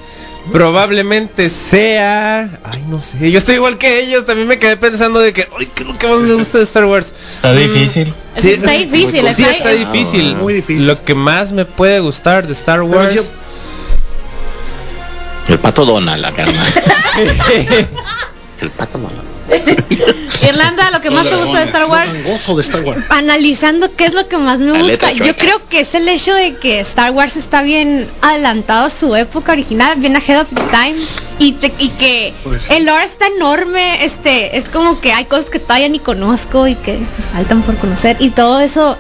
[0.53, 2.59] probablemente sea...
[2.65, 3.31] Ay, no sé.
[3.31, 4.25] Yo estoy igual que ellos.
[4.27, 5.49] También me quedé pensando de que...
[5.59, 7.07] Ay, ¿qué es lo que más me gusta de Star Wars?
[7.37, 8.13] Está difícil.
[8.41, 10.35] Sí, está difícil, Sí, está, difícil.
[10.37, 10.87] Muy difícil.
[10.87, 13.15] Lo que más me puede gustar de Star Wars...
[13.15, 13.23] yo-
[15.49, 16.67] El pato Donald, la carnal.
[18.61, 19.34] El pato Donald.
[20.49, 22.13] Irlanda, lo que más te gusta de Star Wars.
[22.13, 23.01] Tan gozo de Star Wars.
[23.09, 26.57] Analizando qué es lo que más me gusta, yo creo que es el hecho de
[26.57, 30.97] que Star Wars está bien adelantado a su época original, bien ahead of the time,
[31.39, 35.51] y, te- y que Pues el lore está enorme, este, es como que hay cosas
[35.51, 36.99] que todavía ni conozco y que
[37.33, 38.97] faltan por conocer, y todo eso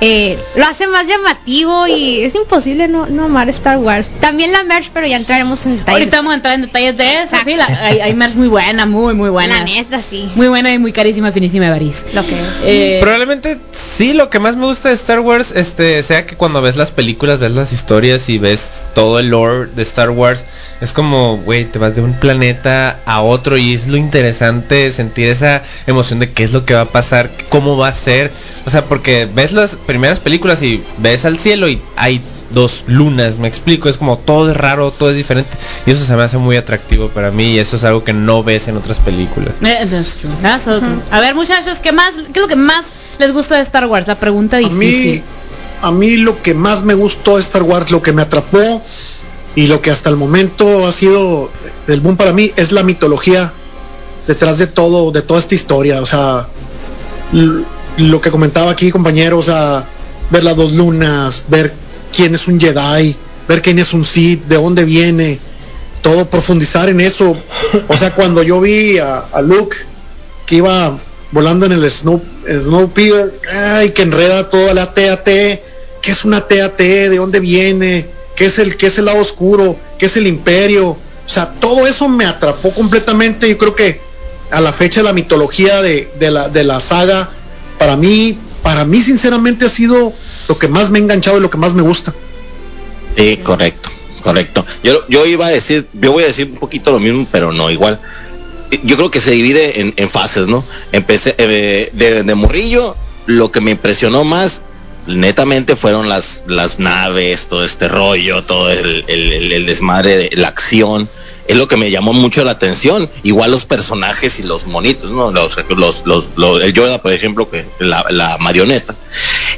[0.00, 4.10] eh, lo hace más llamativo y es imposible no, no amar Star Wars.
[4.20, 6.00] También la merch, pero ya entraremos en detalles.
[6.00, 7.36] Ahorita vamos a entrar en detalles de eso.
[7.44, 9.58] Sí, la- hay, hay merch muy buena, muy, muy buena.
[9.58, 10.28] La neta, sí.
[10.34, 12.04] Muy buena y muy carísima, finísima de París.
[12.12, 12.46] Lo que es.
[12.64, 16.60] Eh, Probablemente sí, lo que más me gusta de Star Wars, este, sea que cuando
[16.62, 20.44] ves las películas, ves las historias y ves todo el lore de Star Wars,
[20.84, 25.28] es como, güey, te vas de un planeta a otro y es lo interesante sentir
[25.28, 28.30] esa emoción de qué es lo que va a pasar, cómo va a ser,
[28.66, 32.20] o sea, porque ves las primeras películas y ves al cielo y hay
[32.50, 35.50] dos lunas, me explico, es como todo es raro, todo es diferente
[35.86, 38.44] y eso se me hace muy atractivo para mí y eso es algo que no
[38.44, 39.56] ves en otras películas.
[39.62, 41.00] eh, that's true, that's so true.
[41.10, 42.12] A ver, muchachos, ¿qué más?
[42.32, 42.84] ¿Qué es lo que más
[43.18, 44.06] les gusta de Star Wars?
[44.06, 44.78] La pregunta A difícil.
[44.78, 45.22] mí,
[45.82, 48.82] a mí lo que más me gustó de Star Wars, lo que me atrapó
[49.56, 51.50] y lo que hasta el momento ha sido
[51.86, 53.52] el boom para mí es la mitología
[54.26, 56.00] detrás de todo, de toda esta historia.
[56.00, 56.48] O sea,
[57.96, 59.86] lo que comentaba aquí, compañero, o sea,
[60.30, 61.72] ver las dos lunas, ver
[62.14, 63.16] quién es un Jedi,
[63.48, 65.38] ver quién es un Sith, de dónde viene,
[66.02, 67.36] todo profundizar en eso.
[67.88, 69.76] O sea, cuando yo vi a, a Luke
[70.46, 70.98] que iba
[71.30, 72.64] volando en el Snow, el
[73.52, 75.60] ay, que enreda toda la TAT, ¿qué
[76.04, 76.78] es una TAT?
[76.78, 78.06] ¿De dónde viene?
[78.36, 79.76] ¿Qué es el, qué es el lado oscuro?
[79.98, 80.88] ¿Qué es el imperio?
[80.90, 83.48] O sea, todo eso me atrapó completamente.
[83.48, 84.00] Yo creo que
[84.50, 87.30] a la fecha la mitología de, de la, de la saga,
[87.78, 90.12] para mí, para mí sinceramente ha sido
[90.48, 92.12] lo que más me ha enganchado y lo que más me gusta.
[93.16, 93.90] Sí, correcto,
[94.22, 94.66] correcto.
[94.82, 97.70] Yo, yo iba a decir, yo voy a decir un poquito lo mismo, pero no
[97.70, 98.00] igual.
[98.82, 100.64] Yo creo que se divide en, fases, ¿no?
[100.90, 102.94] Empecé eh, de, de
[103.26, 104.62] lo que me impresionó más,
[105.06, 111.08] netamente, fueron las, las naves, todo este rollo, todo el, el- desmadre de la acción.
[111.46, 113.10] Es lo que me llamó mucho la atención.
[113.22, 115.30] Igual los personajes y los monitos, ¿no?
[115.30, 118.94] Los, los, los, los- el Yoda, por ejemplo, que la, la marioneta.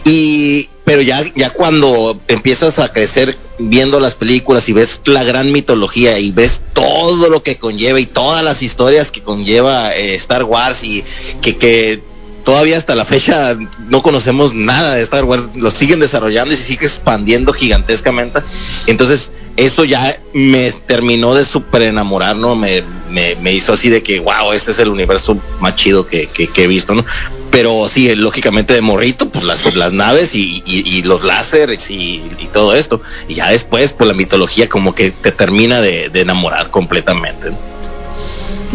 [0.05, 5.53] Y, pero ya, ya cuando empiezas a crecer viendo las películas y ves la gran
[5.53, 10.45] mitología y ves todo lo que conlleva y todas las historias que conlleva eh, Star
[10.45, 11.05] Wars y
[11.41, 12.01] que, que
[12.47, 16.63] todavía hasta la fecha no conocemos nada de Star Wars, lo siguen desarrollando y se
[16.63, 18.39] sigue expandiendo gigantescamente.
[18.87, 22.55] Entonces, eso ya me terminó de súper enamorar, ¿no?
[22.55, 26.29] Me, me, me hizo así de que, wow, este es el universo más chido que,
[26.29, 27.05] que, he visto, ¿no?
[27.51, 32.49] Pero sí, lógicamente de morrito, pues las, las naves y, y, los láseres y, y
[32.53, 33.03] todo esto.
[33.27, 37.51] Y ya después, pues la mitología como que te termina de, enamorar completamente.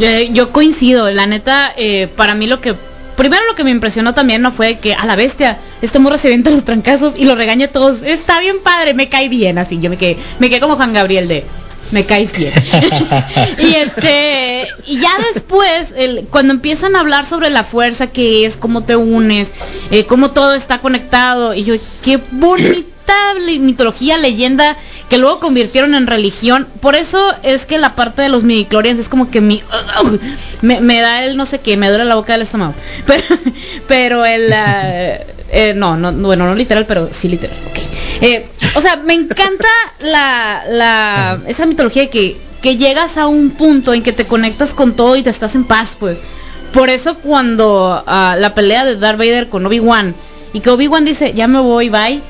[0.01, 2.75] Eh, yo coincido, la neta, eh, para mí lo que...
[3.21, 6.27] Primero lo que me impresionó también no fue que a la bestia, este morro se
[6.27, 8.01] venta los trancazos y lo regaña a todos.
[8.01, 9.79] Está bien padre, me cae bien, así.
[9.79, 11.43] Yo me quedé, me quedé como Juan Gabriel de
[11.91, 12.51] me caes bien.
[13.60, 15.93] y este, y ya después,
[16.31, 19.53] cuando empiezan a hablar sobre la fuerza que es, cómo te unes,
[19.91, 24.77] eh, cómo todo está conectado, y yo, qué bonita mitología, leyenda
[25.12, 26.65] que luego convirtieron en religión.
[26.80, 29.62] Por eso es que la parte de los midichlorians es como que mi
[30.62, 32.74] me, me da el no sé qué, me duele la boca del estómago.
[33.06, 33.24] Pero,
[33.89, 35.17] pero el ah,
[35.52, 37.58] eh, no, no, bueno, no literal, pero sí literal.
[37.71, 37.80] ok.
[38.21, 39.67] Eh, o sea, me encanta
[40.00, 44.74] la, la esa mitología de que, que llegas a un punto en que te conectas
[44.74, 46.19] con todo y te estás en paz, pues.
[46.71, 50.15] Por eso cuando ah, la pelea de Darth Vader con Obi-Wan
[50.54, 52.21] y que Obi-Wan dice, ya me voy, bye,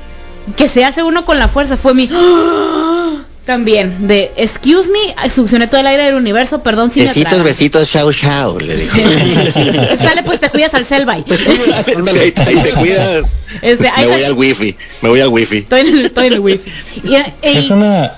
[0.58, 2.10] que se hace uno con la fuerza, fue mi...
[3.46, 7.50] También, de, excuse me, succioné todo el aire del universo, perdón si me Besitos, atraganté".
[7.50, 8.96] besitos, chao, chao, le dijo.
[10.00, 11.16] Sale pues te cuidas al cel, bye.
[11.16, 13.32] Ahí, te cuidas.
[13.64, 15.58] Este, ahí me voy al wifi, me voy al wifi.
[15.58, 16.72] Estoy en el, estoy en el wifi.
[17.04, 18.12] Y, y- Es una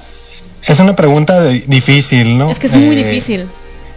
[0.67, 2.51] es una pregunta de- difícil, ¿no?
[2.51, 3.45] es que es muy Eh, difícil.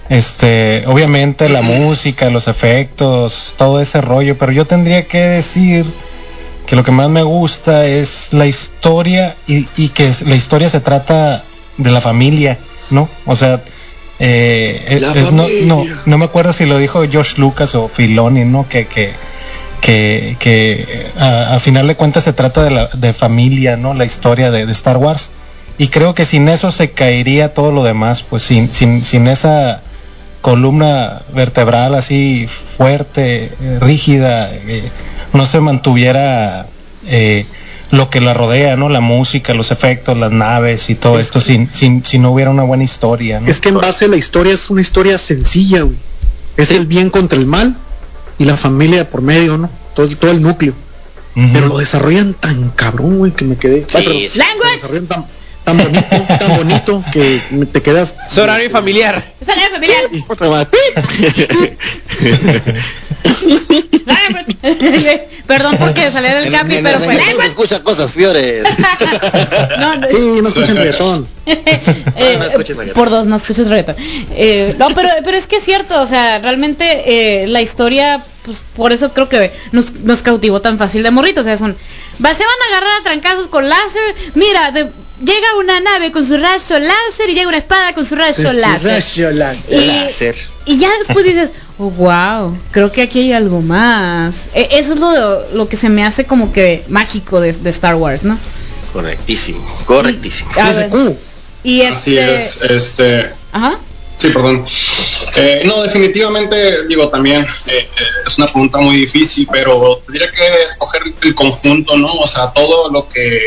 [0.08, 5.84] Este, obviamente la música, los efectos, todo ese rollo, pero yo tendría que decir
[6.66, 10.81] que lo que más me gusta es la historia y, y que la historia se
[10.81, 11.44] trata
[11.79, 12.59] de la familia,
[12.90, 13.09] ¿no?
[13.24, 13.61] O sea,
[14.18, 15.64] eh, es- no, familia.
[15.66, 18.66] no, no me acuerdo si lo dijo George Lucas o Filoni, ¿no?
[18.68, 19.12] Que, que,
[19.81, 23.94] que, que a, a final de cuentas se trata de, la, de familia, ¿no?
[23.94, 25.31] La historia de, de Star Wars.
[25.79, 29.83] Y creo que sin eso se caería todo lo demás, pues sin, sin, sin esa
[30.46, 34.88] columna vertebral así fuerte, eh, rígida, eh,
[35.32, 36.68] no se mantuviera
[37.04, 37.46] eh,
[37.90, 38.88] lo que la rodea, ¿no?
[38.88, 42.30] La música, los efectos, las naves y todo Es esto, que- sin, sin, si no
[42.30, 43.48] hubiera una buena historia, ¿no?
[43.48, 45.96] Es que en base a la historia es una historia sencilla, güey.
[46.56, 47.74] Es el bien contra el mal
[48.38, 49.68] y la familia por medio, ¿no?
[49.96, 50.74] Todo, todo el núcleo.
[51.35, 53.85] Pero lo desarrollan tan cabrón, güey, que me quedé.
[53.94, 54.04] Ay.
[54.04, 55.24] Lo desarrollan tan,
[55.66, 57.40] tan bonito, tan bonito que
[57.72, 58.14] te quedas.
[58.31, 59.24] Es horario familiar.
[59.40, 60.02] Es horario familiar.
[65.46, 68.64] Perdón porque salí del capi, en pero fue se escucha cosas fiores.
[69.79, 71.29] No, no, Sí, no escuchan reggaetón.
[71.46, 72.94] eh, no escuches reggaetón.
[73.02, 73.96] por dos, no escuches reggaetón.
[74.33, 78.57] Eh, no, pero, pero es que es cierto, o sea, realmente eh, la historia, pues
[78.76, 81.42] por eso creo que nos, nos cautivó tan fácil de morritos.
[81.42, 84.14] O sea, son, se van a agarrar a trancazos con láser.
[84.35, 84.88] Mira, de-
[85.20, 88.90] llega una nave con su rayo láser y llega una espada con su rayo láser.
[88.90, 89.83] Rayo láser.
[89.83, 90.37] Y, Láser.
[90.66, 94.35] y ya después dices, oh, wow, creo que aquí hay algo más.
[94.55, 97.94] E- eso es lo, lo que se me hace como que mágico de, de Star
[97.96, 98.38] Wars, ¿no?
[98.92, 100.50] Correctísimo, correctísimo.
[100.57, 101.16] A ver, "Uh,
[101.62, 103.79] y Así este, es, este, Ajá.
[104.16, 104.64] Sí, perdón.
[105.37, 107.88] Eh, no, definitivamente, digo, también eh, eh,
[108.26, 112.11] es una pregunta muy difícil, pero tendría que escoger el conjunto, ¿no?
[112.12, 113.38] O sea, todo lo que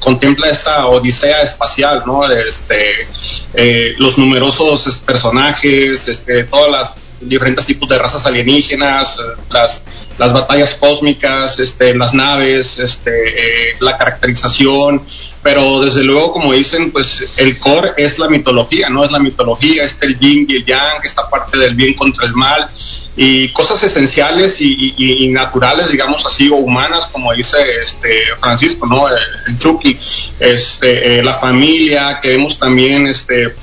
[0.00, 2.30] contempla esta odisea espacial, ¿no?
[2.30, 3.08] Este,
[3.54, 9.18] eh, los numerosos es, personajes, este, todas las diferentes tipos de razas alienígenas,
[9.50, 9.82] las,
[10.18, 15.02] las batallas cósmicas, este, las naves, este, la caracterización,
[15.42, 19.04] pero desde luego, como dicen, pues el core es la mitología, ¿no?
[19.04, 22.32] Es la mitología, es el yin y el yang, esta parte del bien contra el
[22.32, 22.68] mal,
[23.16, 29.08] y cosas esenciales y naturales, digamos así, o humanas, como dice este Francisco, ¿no?
[29.08, 29.16] El,
[29.48, 29.98] el Chucky,
[30.38, 33.54] este, eh, la familia, que vemos también, este,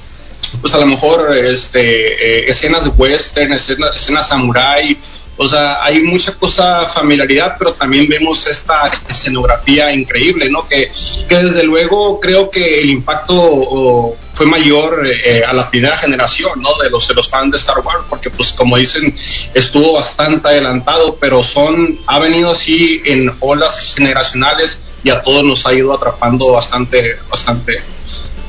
[0.62, 4.98] pues a lo mejor este, eh, escenas de western, escenas, escenas samurai,
[5.38, 10.68] o sea, hay mucha cosa familiaridad, pero también vemos esta escenografía increíble, ¿no?
[10.68, 10.90] Que,
[11.28, 16.62] que desde luego creo que el impacto o, fue mayor eh, a la primera generación,
[16.62, 16.70] ¿no?
[16.82, 19.14] De los de los fans de Star Wars, porque pues como dicen
[19.54, 25.66] estuvo bastante adelantado, pero son ha venido así en olas generacionales y a todos nos
[25.68, 27.82] ha ido atrapando bastante, bastante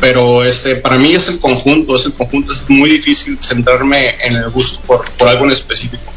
[0.01, 4.37] pero este para mí es el conjunto, es el conjunto, es muy difícil centrarme en
[4.37, 6.13] el gusto por, por algo en específico.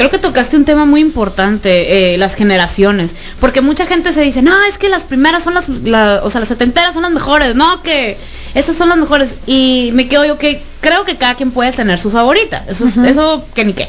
[0.00, 4.40] Creo que tocaste un tema muy importante, eh, las generaciones, porque mucha gente se dice,
[4.40, 7.54] no, es que las primeras son las, la- o sea, las setenteras son las mejores,
[7.54, 8.16] no, que
[8.54, 11.98] esas son las mejores, y me quedo yo que creo que cada quien puede tener
[11.98, 13.88] su favorita, eso, es- eso que ni qué.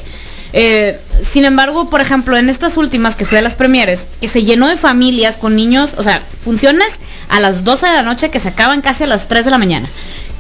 [0.52, 1.00] Eh,
[1.32, 4.68] sin embargo, por ejemplo, en estas últimas que fui a las premieres, que se llenó
[4.68, 6.90] de familias con niños, o sea, funciones
[7.30, 9.58] a las 12 de la noche que se acaban casi a las 3 de la
[9.58, 9.88] mañana.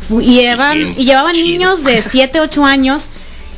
[0.09, 3.03] Y, llevan, y llevaban niños de 7, 8 años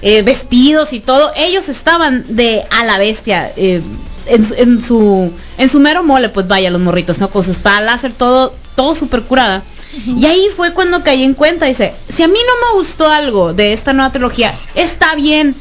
[0.04, 3.82] eh, vestidos y todo, ellos estaban de a la bestia, eh,
[4.28, 7.30] en, su- en su en su mero mole, pues vaya, los morritos, ¿no?
[7.30, 9.64] Con sus espadas láser, todo, todo súper curada.
[10.08, 13.54] Y ahí fue cuando caí en cuenta, dice, si a mí no me gustó algo
[13.54, 15.56] de esta nueva trilogía, está bien,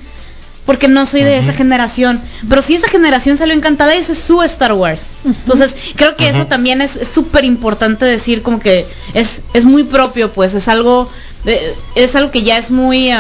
[0.65, 4.41] porque no soy de esa generación, pero si esa generación salió encantada, ese es su
[4.43, 5.03] Star Wars.
[5.27, 10.31] Entonces, creo que eso también es súper importante decir, como que es, es muy propio,
[10.31, 11.11] pues, es algo,
[11.45, 13.11] de- es algo que ya es muy,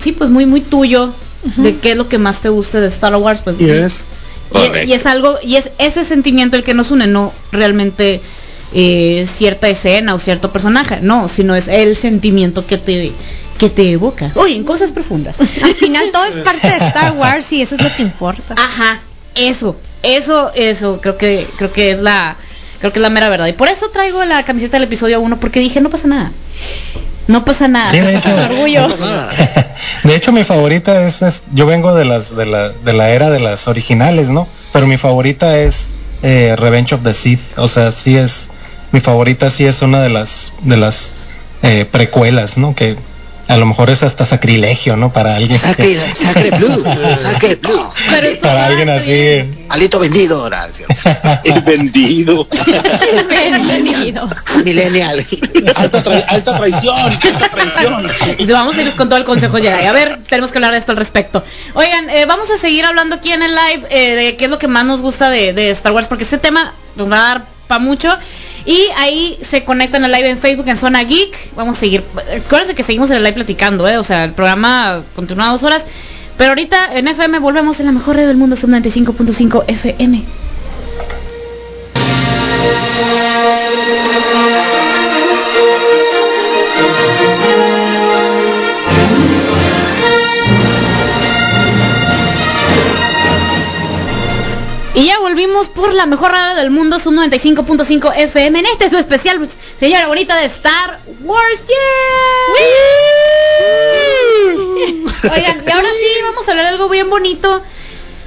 [0.00, 1.12] sí, pues muy, muy tuyo,
[1.56, 3.60] de qué es lo que más te guste de Star Wars, pues.
[3.60, 4.04] Y es.
[4.52, 8.20] Y, y es algo, y es ese sentimiento el que nos une, no realmente
[8.72, 13.12] eh, cierta escena o cierto personaje, no, sino es el sentimiento que te
[13.58, 14.32] que te evoca.
[14.36, 15.38] Uy, en cosas profundas.
[15.40, 18.54] Al final todo es parte de Star Wars y eso es lo que importa.
[18.56, 19.00] Ajá,
[19.34, 22.36] eso, eso, eso, creo que, creo que es la,
[22.78, 23.48] creo que es la mera verdad.
[23.48, 26.32] Y por eso traigo la camiseta del episodio 1, porque dije, no pasa nada.
[27.30, 27.90] No pasa nada.
[27.92, 28.28] Sí, de hecho.
[28.50, 28.88] orgullo.
[30.04, 33.30] De hecho, mi favorita es, es- yo vengo de las de la, de la era
[33.30, 34.46] de las originales, ¿no?
[34.72, 35.90] Pero mi favorita es
[36.22, 38.50] eh, Revenge of the Sith, o sea, sí es
[38.92, 41.12] mi favorita, sí es una de las de las
[41.62, 42.74] eh, precuelas, ¿no?
[42.74, 42.96] Que
[43.50, 45.12] a lo mejor es hasta sacrilegio, ¿no?
[45.12, 45.58] Para alguien.
[45.58, 46.84] Sacre, sacre blue,
[47.22, 47.90] sacre blue.
[48.10, 49.42] Pero para alguien así.
[49.68, 50.86] Alito vendido, Horacio.
[51.44, 52.46] El vendido.
[53.28, 54.28] Bienvenido.
[54.64, 55.26] Millennial.
[55.74, 58.06] alta, trai- alta traición, alta traición.
[58.38, 59.86] Y vamos a ir con todo el consejo Jedi.
[59.86, 61.42] A ver, tenemos que hablar de esto al respecto.
[61.74, 64.58] Oigan, eh, vamos a seguir hablando aquí en el live eh, de qué es lo
[64.58, 67.44] que más nos gusta de, de Star Wars, porque este tema nos va a dar
[67.66, 68.16] para mucho.
[68.64, 71.54] Y ahí se conectan al live en Facebook en Zona Geek.
[71.56, 72.02] Vamos a seguir.
[72.44, 73.98] Acuérdense que seguimos en el live platicando, ¿eh?
[73.98, 75.84] O sea, el programa continúa dos horas.
[76.36, 80.24] Pero ahorita en FM volvemos en la mejor red del mundo, sub 95.5 FM.
[94.94, 98.58] Y ya volvimos por la mejor radio del mundo, Sub 95.5 FM.
[98.58, 99.38] En este es su especial,
[99.78, 101.64] señora bonita de Star Wars.
[101.68, 101.76] ¡Yeah!
[105.32, 107.62] Oigan, y ahora sí vamos a hablar de algo bien bonito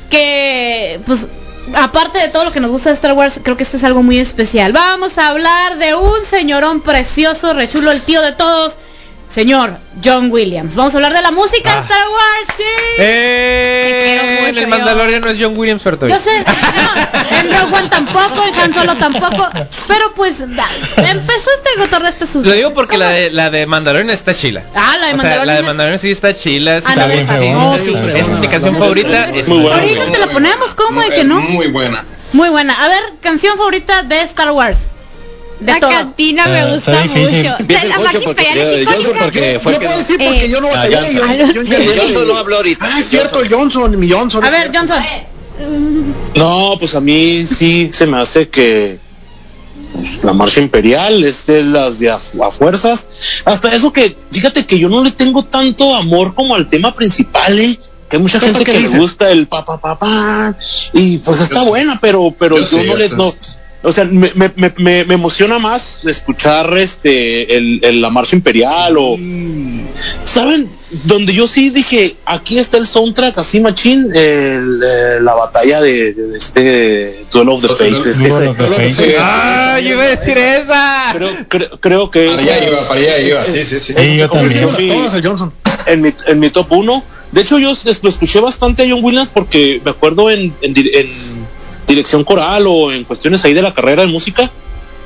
[0.09, 1.27] que, pues,
[1.73, 4.01] aparte de todo lo que nos gusta de Star Wars, creo que este es algo
[4.01, 4.71] muy especial.
[4.71, 8.77] Vamos a hablar de un señorón precioso, rechulo, el tío de todos,
[9.33, 10.75] señor John Williams.
[10.75, 11.81] Vamos a hablar de la música de Ah.
[11.81, 12.47] Star Wars.
[12.57, 12.63] ¡Sí!
[12.99, 14.67] Eh, quiero mucho, en el yo.
[14.67, 16.17] Mandalorian no es John Williams, pero todavía.
[16.17, 19.49] Yo sé, no, en Rogue One tampoco, en Han Solo tampoco,
[19.87, 20.67] pero pues da,
[20.97, 22.47] empezó este cotorreo este susto.
[22.49, 24.63] Lo digo porque la de, la de Mandalorian está chila.
[24.75, 26.79] Ah, la de O sea, Mandalorian la de es- Mandalorian sí está chila.
[26.81, 28.03] sí Ah, está no, bien, está sí, bien.
[28.13, 29.29] sí, es mi canción favorita.
[29.33, 29.81] es muy buena.
[29.81, 31.39] Ahorita te la ponemos, ¿cómo de que no?
[31.41, 32.03] Muy buena.
[32.33, 32.83] Muy buena.
[32.83, 34.79] A ver, canción favorita de Star Wars.
[35.59, 35.95] De La todas.
[35.95, 37.43] cantina Ah, me está gusta mucho.
[37.43, 40.61] La porque- imperial es Johnson porque fue Yo que puedo no- decir porque Eh, yo
[40.61, 40.85] no Ah.
[40.91, 41.13] Johnson.
[41.15, 41.53] yo- Ah, yo- no.
[41.53, 42.85] yo- El Johnson no habló ahorita.
[42.91, 44.43] Ah, es cierto, el Johnson, mi Johnson.
[44.43, 44.79] A ver, cierto.
[44.79, 45.03] Johnson.
[46.35, 48.97] No, pues a mí sí se me hace que
[49.93, 53.07] pues, la marcha imperial es de las de a, a fuerzas.
[53.45, 57.59] Hasta eso que, fíjate que yo no le tengo tanto amor como al tema principal,
[57.59, 57.79] ¿eh?
[58.09, 58.93] Que hay mucha ¿Qué gente que dice?
[58.93, 60.55] le gusta el pa pa pa pa
[60.93, 63.52] y pues está buena, pero pero Yo yo, sí, no le eso no, es.
[63.83, 68.35] O sea, me, me, me, me- me emociona más escuchar este el, el- la marcha
[68.35, 69.17] imperial o
[70.23, 70.69] saben
[71.03, 76.13] donde yo sí dije aquí está el soundtrack así machín el, eh, la batalla de,
[76.13, 78.95] de este Duel of the Fates es- Duel ese- of the Fates.
[78.95, 79.03] Sí.
[79.19, 79.79] ¡Ah!
[79.81, 81.09] Yo iba a decir esa.
[81.13, 83.93] creo, creo, creo que Para allá iba, para allá iba, sí, sí, sí.
[83.97, 84.69] Sí, yo también.
[84.77, 85.49] Sí, el
[85.87, 87.03] en mi, en mi top 1.
[87.31, 91.32] De hecho, yo lo escuché bastante a John Williams porque me acuerdo en, en en
[91.87, 94.51] dirección coral o en cuestiones ahí de la carrera de música.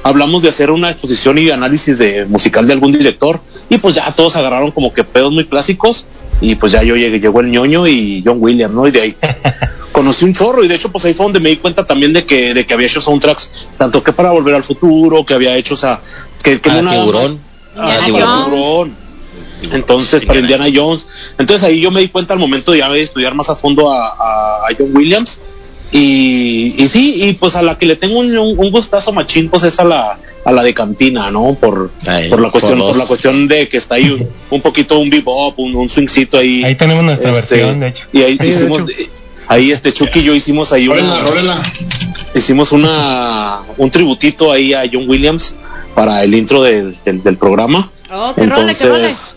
[0.03, 4.09] Hablamos de hacer una exposición y análisis de musical de algún director y pues ya
[4.13, 6.05] todos agarraron como que pedos muy clásicos
[6.39, 8.87] y pues ya yo llegué, llegó el ñoño y John Williams, ¿no?
[8.87, 9.15] Y de ahí
[9.91, 12.25] conocí un chorro y de hecho pues ahí fue donde me di cuenta también de
[12.25, 15.73] que, de que había hecho soundtracks tanto que para volver al futuro, que había hecho,
[15.73, 15.99] o sea,
[16.43, 17.39] que, que Ah, más- tiburón.
[17.75, 18.95] Ah, tiburón.
[19.73, 21.07] Entonces, para Indiana Jones.
[21.39, 23.91] Entonces ahí yo me di cuenta al momento de ya de estudiar más a fondo
[23.91, 25.39] a, a- a John Williams.
[25.99, 29.63] Y, y sí, y pues a la que le tengo un, un- gustazo machín, pues
[29.63, 31.55] es a la, a la de cantina, ¿no?
[31.59, 31.89] Por,
[32.29, 35.57] por la cuestión, por la cuestión de que está ahí un, un poquito un bebop,
[35.57, 36.63] un, un swingcito ahí.
[36.63, 38.05] Ahí tenemos nuestra Este, versión, de hecho.
[38.13, 38.83] Y ahí hicimos,
[39.47, 41.63] ahí este Chucky y yo hicimos ahí Rólela, una, rólela.
[42.35, 45.55] hicimos una, un tributito ahí a John Williams
[45.95, 47.89] para el intro del, del, del programa.
[48.13, 48.43] Oh, que.
[48.43, 49.36] Entonces,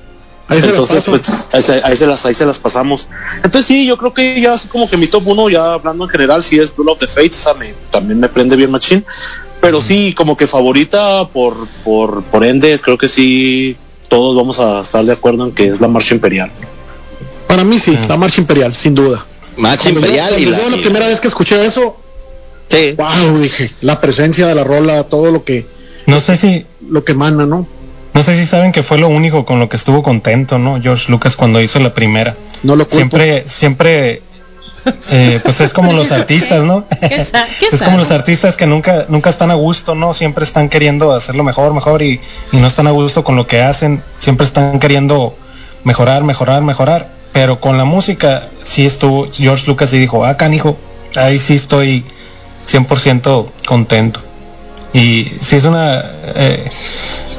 [0.51, 3.09] Ahí entonces pues ahí se, ahí se las ahí se las pasamos.
[3.37, 6.11] Entonces sí, yo creo que ya es como que mi top 1, ya hablando en
[6.11, 9.05] general, sí es Duel of the Fates, esa me, también me prende bien machín.
[9.61, 13.77] Pero sí, como que favorita por, por, por ende, creo que sí,
[14.09, 16.51] todos vamos a estar de acuerdo en que es la marcha imperial.
[17.47, 19.25] Para mí sí, la marcha imperial, sin duda.
[19.57, 20.59] Marcha Cuando yo- imperial y cuando la.
[20.65, 21.97] yo la y primera la- vez que escuché eso,
[22.69, 22.95] Sí.
[22.97, 25.67] wow, dije, la presencia de la rola, todo lo que,
[26.07, 27.69] No sé si, lo que emana, ¿no?
[28.15, 30.81] No sé si saben que fue lo único con lo que estuvo contento, ¿no?
[30.81, 32.37] George Lucas cuando hizo la primera.
[32.63, 32.97] No lo culpo.
[32.97, 34.23] Siempre, siempre,
[35.11, 36.85] eh, pues es como los artistas, ¿no?
[37.01, 40.13] ¿Qué sa- qué es como los artistas que nunca, nunca están a gusto, ¿no?
[40.15, 42.21] Siempre están queriendo hacerlo mejor, mejor y,
[42.53, 44.03] y no están a gusto con lo que hacen.
[44.19, 45.37] Siempre están queriendo
[45.85, 47.09] mejorar, mejorar, mejorar.
[47.33, 50.77] Pero con la música sí estuvo, George Lucas y dijo, ah, canijo,
[51.15, 52.05] ahí sí estoy
[52.67, 54.21] 100% contento.
[54.93, 56.03] Y sí es una
[56.35, 56.69] eh,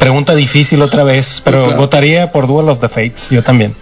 [0.01, 1.77] pregunta difícil otra vez, pero claro.
[1.79, 3.75] votaría por Duel of the Fates, yo también.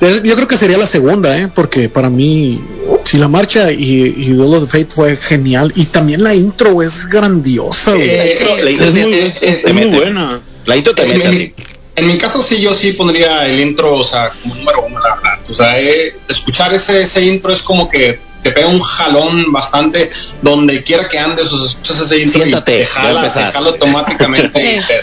[0.00, 1.48] Yo creo que sería la segunda, ¿eh?
[1.54, 2.58] Porque para mí,
[3.04, 5.70] si la marcha y, y Duel of the Fate fue genial.
[5.76, 8.08] Y también la intro es grandiosa, güey.
[8.08, 9.26] Eh, La intro Es muy, te-
[9.66, 10.40] es- muy buena.
[10.64, 11.54] La intro te En mete mi, así.
[11.96, 15.16] en mi caso sí, yo sí pondría el intro, o sea, como número uno, la
[15.16, 15.38] verdad.
[15.50, 20.08] O sea, eh, escuchar ese, ese intro es como que te pega un jalón bastante
[20.40, 23.68] donde quiera que andes, o sea, escuchas ese intro Siéntate, y te jala, te jala
[23.68, 24.94] automáticamente y te,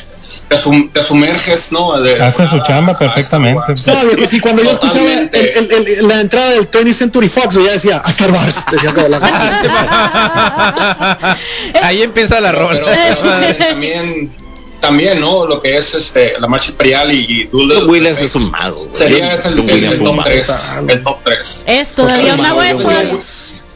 [0.48, 2.00] te, sum- te sumerges, ¿no?
[2.02, 3.74] De- Hace su chamba perfectamente.
[3.86, 5.60] No, viejo, sí, cuando yo escuchaba el- Totalmente.
[5.60, 8.56] el- el- la entrada del 20th Century Fox, yo ya decía, a Star Wars.
[8.72, 9.18] Decía como la-
[11.84, 12.80] Ahí empieza la rola.
[12.86, 14.32] pero también, también,
[14.80, 15.46] también, ¿no?
[15.46, 18.88] Lo que es este, la marcha imperial y, y es un mago.
[18.92, 19.66] Sería ese el, top
[20.16, 20.24] mago.
[20.24, 20.52] 3.
[20.88, 21.62] El top 3.
[21.66, 22.84] Es todavía una buena.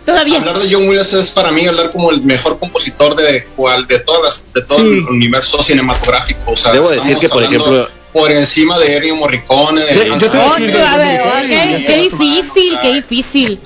[0.06, 0.38] Todavía.
[0.40, 4.00] Hablar de John Williams es para mí hablar como el mejor compositor de cual de
[4.00, 4.86] todas las, de todo Sí.
[4.98, 6.52] el universo cinematográfico.
[6.52, 10.18] O sea, Debo estamos decir que, por ejemplo- por encima de Ennio Morricone, de Yo-
[10.18, 13.60] yo te voy a decir- ver, Ay, qué, difícil, qué difícil.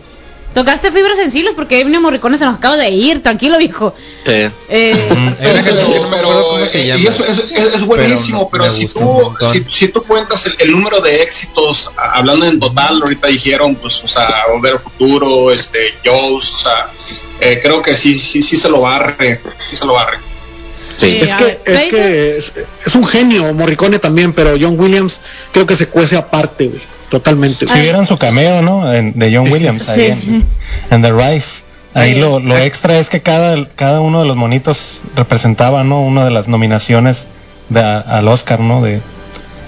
[0.55, 3.93] Tocaste fibras sensibles porque Ennio Morricone se nos acaba de ir, tranquilo viejo.
[4.25, 4.31] Sí.
[4.31, 4.95] Eh, eh,
[6.87, 7.01] llama.
[7.01, 11.21] y eso es, buenísimo, Pero si, tú, si, si tú cuentas el, el número de
[11.23, 16.53] éxitos, a- hablando en total, ahorita dijeron, pues, o sea, Volver al Futuro, este, Jaws,
[16.53, 16.89] o sea,
[17.41, 20.17] eh, creo que sí, sí, sí se lo barre, sí se lo barre.
[21.01, 21.17] Sí.
[21.21, 22.53] Es que, ver, ¿qué es, que es,
[22.85, 25.19] es un genio, Morricone también, pero John Williams
[25.51, 26.81] creo que se cuece aparte, güey.
[27.09, 27.65] Totalmente.
[27.67, 27.81] Si güey.
[27.83, 28.91] vieran su cameo, ¿no?
[28.93, 30.27] En- de John Williams ahí Sí.
[30.27, 30.45] en,
[30.91, 31.63] en The Rise.
[31.93, 36.01] Ahí lo, lo extra es que cada, cada uno de los monitos representaba, ¿no?
[36.01, 37.27] Una de las nominaciones
[37.69, 38.81] de, al Oscar, ¿no?
[38.81, 38.99] De,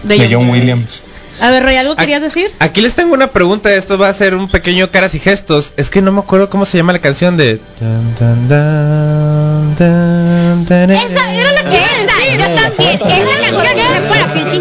[0.04, 1.04] de John Williams.
[1.40, 2.52] A ver, Roy, ¿algo querías decir?
[2.60, 3.72] Aquí les tengo una pregunta.
[3.74, 5.74] Esto va a ser un pequeño caras y gestos.
[5.78, 7.62] Es que no me acuerdo cómo se llama la canción de.
[9.88, 11.78] Esa era la que
[12.34, 13.28] era, sí, yo también.
[13.30, 14.17] Esa canción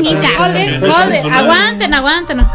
[0.08, 0.28] chinita.
[0.38, 2.46] Joder, joder, aguanten, aguanten.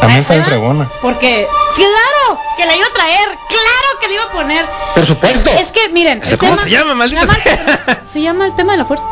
[0.00, 0.88] También fregona.
[1.00, 4.66] Porque, claro, que la iba a traer, claro que la iba a poner.
[4.94, 5.50] Por supuesto.
[5.58, 7.42] Es que, miren, el ¿Cómo tema- se llama, maldita se llama,
[7.84, 8.02] sea?
[8.12, 9.04] se llama el tema de la fuerza.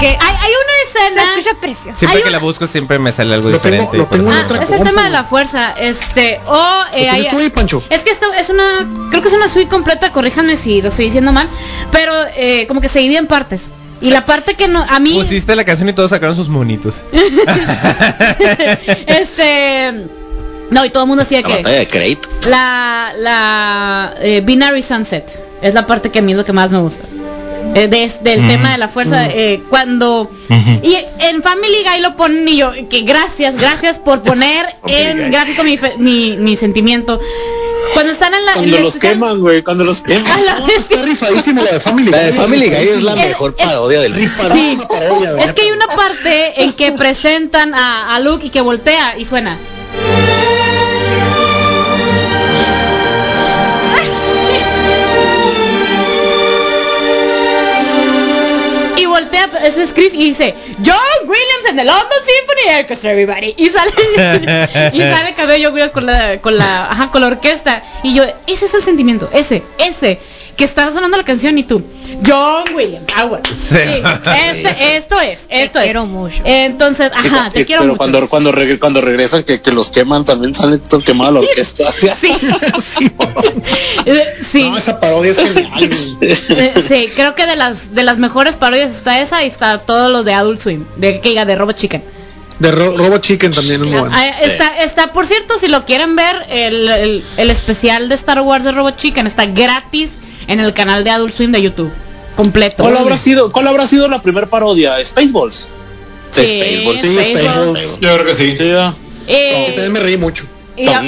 [0.00, 1.22] que hay, hay una Se escena.
[1.38, 1.98] escucha precioso.
[1.98, 3.96] Siempre Hay que una- la busco siempre me sale algo Lo tengo- diferente.
[3.98, 6.90] lo tengo en Ah, otra es el tema de la fuerza, este, o eh, ¿Lo
[6.92, 7.82] tienes hay- tú ahí, Pancho?
[7.90, 11.06] es que esto es una, creo que es una suite completa, corríjanme si lo estoy
[11.06, 11.48] diciendo mal,
[11.92, 13.62] pero eh, como que se divide en partes.
[14.00, 17.02] Y la parte que no, a mí, Pusiste la canción y todos sacaron sus monitos.
[19.06, 19.92] este,
[20.70, 22.18] no, y todo el mundo decía La que batalla de Crate.
[22.48, 25.24] la, la eh, Binary Sunset
[25.62, 27.04] es la parte que a mí es lo que más me gusta.
[27.74, 28.48] Eh, de- del Mm.
[28.48, 30.30] tema de la fuerza, eh, cuando...
[30.82, 35.30] Y en Family Guy lo ponen y yo, que gracias, gracias por poner en Guy.
[35.30, 37.20] gráfico mi, fe- mi, mi sentimiento.
[37.94, 38.52] Cuando están en la...
[38.54, 40.30] Cuando los queman, güey, cuando los queman.
[40.30, 40.78] A la No, vez.
[40.80, 44.14] está rifadísimo la de Family La de Family Guy es la mejor es- parodia del
[44.14, 45.44] Rifadísima parodia, güey.
[45.44, 49.24] Es que hay una parte en que presentan a, a Luke y que voltea y
[49.24, 49.56] suena.
[59.64, 63.54] Ese es Chris y dice, John Williams en the London Symphony Orchestra, everybody.
[63.56, 63.90] Y sale,
[64.92, 67.82] y sale cabello Williams con la, con la, ajá, con la orquesta.
[68.02, 70.18] Y yo, ese es el sentimiento, ese, ese,
[70.58, 71.82] que está sonando la canción y tú,
[72.26, 73.40] John Williams, agua.
[73.46, 75.84] Sí, este- esto es, esto es.
[75.84, 76.42] quiero mucho.
[76.44, 77.98] Entonces, ajá, te Eh, quiero pero mucho.
[77.98, 81.84] cuando cuando reg- cuando regresan que, que los queman también sale todo quemado la orquesta.
[82.20, 82.32] Sí,
[82.82, 83.10] Sí,
[84.44, 84.62] sí.
[84.70, 85.90] No, esa parodia es genial.
[86.20, 90.10] Eh, sí, creo que de las de las mejores parodias está esa y está todos
[90.10, 92.02] los de Adult Swim, de que diga de Robot Chicken.
[92.58, 94.12] De Ro- Robot Chicken también es muy bueno.
[94.12, 98.40] Ah, está, está, por cierto, si lo quieren ver, el, el, el especial de Star
[98.40, 100.10] Wars de Robot Chicken está gratis
[100.48, 101.92] en el canal de Adult Swim de YouTube.
[102.36, 102.82] Completo.
[102.84, 104.94] ¿Cuál habrá sido cuál habrá sido la primera parodia?
[105.04, 105.68] Spaceballs.
[106.32, 107.00] Sí, Spaceballs.
[107.02, 107.34] Sí, Spaceballs.
[107.64, 108.00] Spaceballs.
[108.00, 108.56] Yo creo que sí.
[108.56, 108.94] Sí, ah.
[109.26, 110.44] Eh, También me reí mucho.
[110.76, 111.00] y a-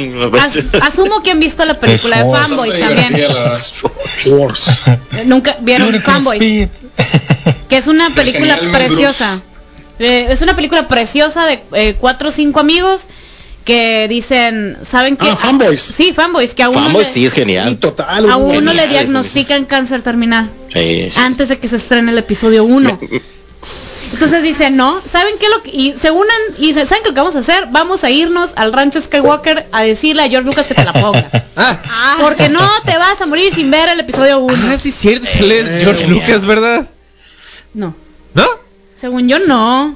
[0.42, 3.28] as- asumo que han visto la película de Bastante también.
[4.26, 4.82] Wars.
[5.26, 5.94] Nunca vieron.
[5.94, 6.68] Speed.
[7.68, 9.40] que es una película preciosa.
[9.98, 13.06] Eh, es una película preciosa de eh, cuatro o cinco amigos
[13.64, 15.28] que dicen, ¿saben qué?
[15.30, 15.80] Ah, Fanboys.
[15.80, 17.76] Sí, fanboys, que a uno, le, sí es Y genial.
[17.78, 18.28] total.
[18.30, 21.20] a uno le diagnostican cáncer terminal Sí, sí.
[21.20, 22.98] antes de que se estrene el episodio 1.
[24.12, 27.14] Entonces dicen, no, ¿saben qué lo que, y se unen y dicen, ¿saben qué lo
[27.14, 27.68] que vamos a hacer?
[27.70, 31.28] Vamos a irnos al rancho Skywalker a decirle a George Lucas que te la ponga.
[31.56, 34.54] Ah, Porque no te vas a morir sin ver el episodio 1.
[34.72, 36.06] ah, sí es cierto, sale Eh, George.
[36.08, 36.88] Lucas, ¿verdad?
[37.74, 37.94] No,
[38.34, 38.46] ¿No?
[38.98, 39.94] según yo no.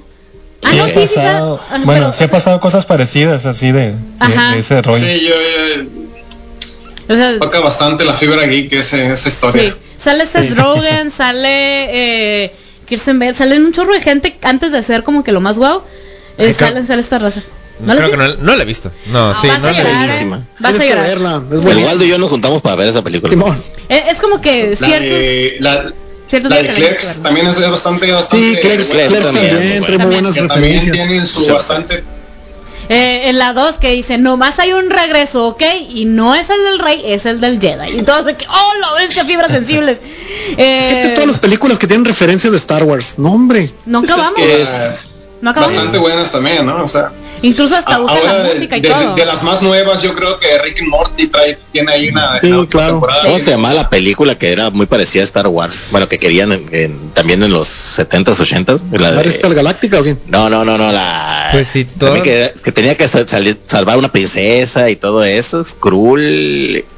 [0.64, 3.46] Ah, Sí no, ha sí, sí, pasado- ah, bueno, pero- sí ha pasado cosas parecidas
[3.46, 4.52] así de, de- Ajá.
[4.52, 5.04] de ese rollo.
[5.04, 5.84] Sí, yo, yo-
[7.08, 9.76] o sea, toca bastante la fibra geek ese, esa Sí, historia.
[9.98, 12.52] sale Seth Rogen, sale eh,
[12.86, 15.82] Kirsten Bell, salen un chorro de gente antes de ser como que lo más guau.
[16.38, 17.40] Eh, Ay, sale, sale esta raza.
[17.80, 18.90] ¿No Creo que no, no la he visto.
[19.06, 20.36] No, sí, vas no a la he visto.
[20.36, 20.40] eh.
[20.60, 21.06] Vas a llorar.
[21.06, 21.42] verla.
[21.48, 21.88] Es El buenísima.
[21.90, 23.30] Waldo y yo nos juntamos para ver esa película.
[23.30, 23.62] Simón.
[23.88, 25.92] Eh, es como que La ciertos, de, la,
[26.28, 29.86] ciertos la de que Clerks también es bastante, bastante Sí, Clerks, Clerks también, también, muy
[29.86, 30.06] trae muy buena.
[30.06, 30.92] buenas que también referencias.
[31.08, 32.04] tienen su bastante
[32.90, 35.62] Eh, en la 2 que dice, nomás hay un regreso, ¿ok?
[35.88, 37.98] Y no es el del rey, es el del Jedi.
[37.98, 39.98] Y todos de que, oh, la bestia, fibras sensibles.
[40.56, 43.14] Eh, todas las películas que tienen referencias de Star Wars.
[43.16, 43.72] No, hombre.
[43.86, 44.38] no Pues es acabamos.
[44.38, 44.68] que es
[45.40, 45.74] no acabamos.
[45.74, 46.82] bastante buenas también, ¿no?
[46.82, 47.10] O sea,
[47.44, 49.14] Incluso hasta a- usan ahora la de, música y de- todo.
[49.14, 52.46] de las más nuevas, yo creo que Rick and Morty trae, tiene ahí una, Sí,
[52.48, 52.90] una claro.
[52.92, 53.22] temporada.
[53.24, 55.88] ¿Cómo se llamaba la película que era muy parecida a Star Wars?
[55.90, 58.80] Bueno, que querían en- en- también en los 70s, 80s.
[58.92, 60.16] La de- ¿Battlestar Galáctica o qué?
[60.26, 61.48] no, no, no, no, la...
[61.52, 65.22] Pues sí, todo- que, que tenía que sal- salir- salvar a una princesa y todo
[65.24, 65.60] eso.
[65.60, 65.74] Es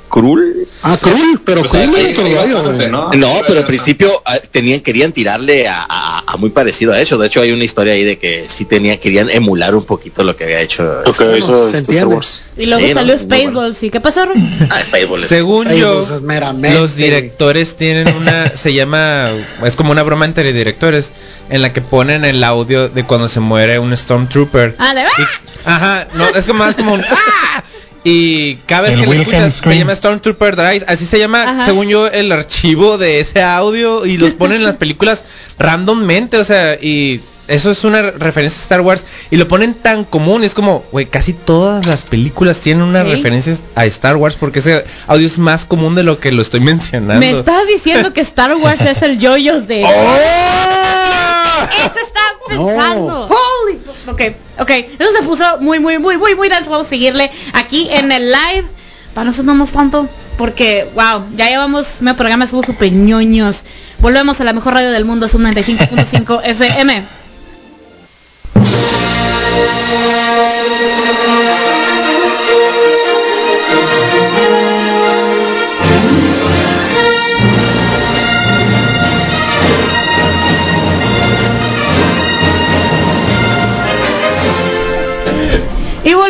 [0.09, 0.53] cruel.
[0.53, 0.69] ¿Cruel?
[0.83, 2.89] Ah, Cruel, pero Pues Cruel ahí- no ahí bastante.
[2.89, 3.11] ¿no?
[3.13, 7.19] No, pero al principio ah, tenían, querían tirarle a, a- a muy parecido a eso.
[7.19, 10.37] De hecho, hay una historia ahí de que sí tenía, querían emular un poquito lo
[10.37, 11.03] que había hecho.
[11.05, 12.15] Lo que Bueno, hizo se Star entiende.
[12.15, 12.43] Wars.
[12.57, 13.01] Y luego Sí, ¿no?
[13.01, 13.35] salió bueno.
[13.37, 13.83] Spaceballs.
[13.83, 14.27] ¿Y qué pasó?
[14.71, 15.27] Ah, Spaceballs.
[15.29, 16.79] Según yo, es meramente.
[16.79, 19.31] los directores tienen una, se llama,
[19.65, 21.13] es como una broma entre directores,
[21.51, 24.75] en la que ponen el audio de cuando se muere un Stormtrooper.
[24.79, 25.05] Ah, de Y-
[25.65, 27.63] ajá, no, es como más como un ¡ah!
[28.09, 31.67] Y cada vez El que lo escuchas se llama Stormtrooper Dies, así se llama, Ajá.
[31.67, 35.25] según yo, el archivo de ese audio y los ponen en las películas
[35.59, 40.05] randommente, o sea, y eso es una referencia a Star Wars y lo ponen tan
[40.05, 43.11] común, es como, güey, casi todas las películas tienen una Sí.
[43.11, 46.61] referencia a Star Wars porque ese audio es más común de lo que lo estoy
[46.61, 47.19] mencionando.
[47.19, 49.83] Me estás diciendo que Star Wars es el yoyos de...
[49.83, 49.91] Eso
[52.05, 53.29] estaba pensando.
[53.67, 54.23] Holy, ok,
[54.61, 56.71] ok, eso se puso muy, muy, muy, muy, muy denso.
[56.71, 58.67] Vamos a seguirle aquí en el live
[59.14, 60.09] para no sonarnos tanto,
[60.39, 63.64] porque, wow, ya llevamos, mi programa estuvo super ñoños.
[63.99, 67.05] Volvemos a la mejor radio del mundo, Sub 95.5 FM.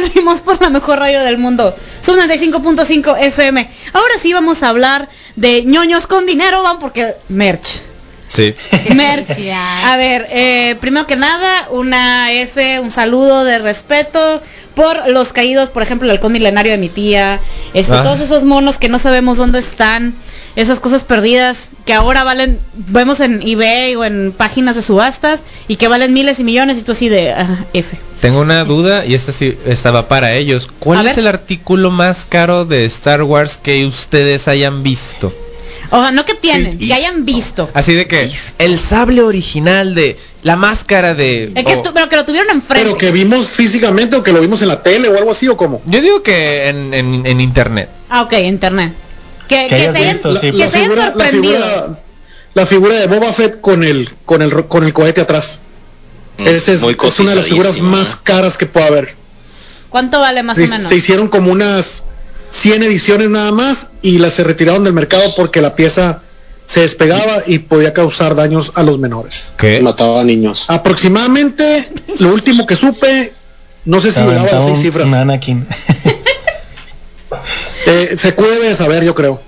[0.07, 3.69] Volvimos por la mejor radio del mundo, Sub 95.5 FM.
[3.93, 7.81] Ahora sí vamos a hablar de ñoños con dinero, van porque merch.
[8.29, 8.55] Sí.
[8.95, 9.29] Merch.
[9.85, 14.43] A ver, eh, primero que nada, una F, un saludo de respeto
[14.75, 17.41] por los caídos, por ejemplo, el halcón milenario de mi tía,
[17.73, 18.03] este, Ah.
[18.03, 20.15] todos esos monos que no sabemos dónde están,
[20.55, 25.77] esas cosas perdidas que ahora valen, vemos en eBay o en páginas de subastas y
[25.77, 27.97] que valen miles y millones y tú así de ah, F.
[28.21, 30.69] Tengo una duda y esta sí estaba para ellos.
[30.79, 31.19] ¿Cuál A es ver.
[31.25, 35.33] el artículo más caro de Star Wars que ustedes hayan visto?
[35.91, 36.89] O sea, no que tienen, Sí.
[36.89, 37.71] que hayan visto.
[37.75, 42.09] Así de que el sable original de la máscara de Es que o- tu- pero
[42.09, 42.85] que lo tuvieron enfrente.
[42.87, 45.57] Pero que vimos físicamente o que lo vimos en la tele o algo así o
[45.57, 45.83] cómo.
[45.87, 47.89] Yo digo que en, en- en internet.
[48.09, 48.93] Ah, ok, internet.
[49.47, 51.55] Que, Que que hayas te hayan, visto, sí, que te hayan la sorprendido.
[51.63, 51.99] figura,
[52.55, 55.61] la figura de Boba Fett con el con el ro- con el cohete atrás.
[56.39, 59.15] Mm, Esa es, una de las figuras más caras que puede haber.
[59.89, 60.89] ¿Cuánto vale más Se, o menos?
[60.89, 62.03] se hicieron como unas
[62.51, 66.23] 100 ediciones nada más y las se retiraron del mercado porque la pieza
[66.67, 69.55] se despegaba y podía causar daños a los menores.
[69.57, 69.81] ¿Qué?
[69.81, 70.67] Mataba a niños.
[70.69, 73.33] Aproximadamente, lo último que supe,
[73.85, 75.13] no sé si Se llegaba a seis cifras.
[75.13, 75.67] Anakin.
[77.87, 79.41] Eh, se debe de saber, yo creo.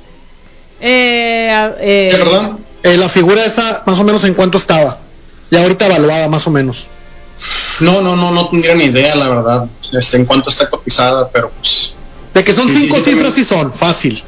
[0.81, 2.59] Eh, eh, ¿Qué, perdón?
[2.85, 4.99] Eh, la figura esa, más o menos en cuánto estaba.
[5.51, 6.87] Y ahorita evaluada, más o menos.
[7.81, 11.51] No, no, no, no tendría ni idea, la verdad, este, en cuánto está cotizada, pero
[11.51, 11.95] pues...
[12.35, 14.23] De que son Sí, cinco sí, cifras, sí son, fácil.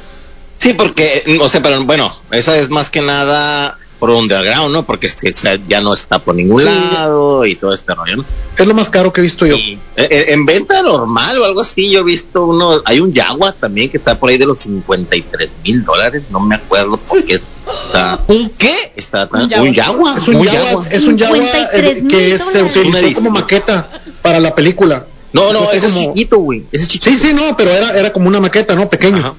[0.57, 4.83] Sí, porque, o sea, pero bueno, esa es más que nada por underground, ¿no?
[4.83, 6.67] Porque este, o sea, ya no está por ningún Sí.
[6.67, 8.25] lado y todo este rollo, ¿no?
[8.57, 9.55] Es lo más caro que he visto yo.
[9.55, 13.13] Y, eh, eh, en venta normal o algo así, yo he visto uno, hay un
[13.13, 17.23] Jaguar también que está por ahí de los 53 mil dólares, no me acuerdo por
[17.23, 17.35] qué
[17.79, 18.91] está, ¿Un qué?
[18.95, 20.87] está tan, Un Jaguar, Es un Jaguar.
[20.93, 21.41] es un Jaguar
[21.71, 22.77] eh, 53 que se dólares.
[22.77, 23.87] utilizó como maqueta
[24.23, 25.05] para la película.
[25.31, 27.15] No, no, ese es como- chiquito, güey, ese es chiquito.
[27.15, 28.89] Sí, sí, no, pero era, era como una maqueta, ¿no?
[28.89, 29.35] Pequeño.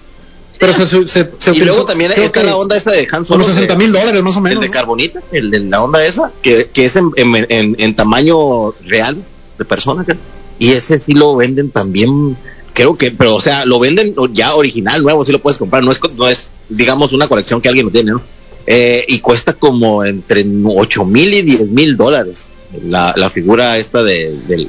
[0.62, 3.42] Pero se, se, se Y utilizó, luego también está la onda esta de Han Solo.
[3.44, 4.58] Unos 60 de- mil dólares, más o menos.
[4.58, 7.94] El de carbonita, el de la onda esa, que, que es en, en, en- en
[7.96, 9.16] tamaño real
[9.58, 10.04] de persona.
[10.04, 10.18] creo.
[10.60, 12.36] Y ese sí lo venden también,
[12.74, 15.90] creo que, pero o sea, lo venden ya original, nuevo, sí lo puedes comprar, no
[15.90, 18.22] es, no es digamos, una colección que alguien lo tiene, ¿no?
[18.64, 22.50] Eh, y cuesta como entre 8 mil y 10 mil dólares
[22.88, 24.68] la, la figura esta de, del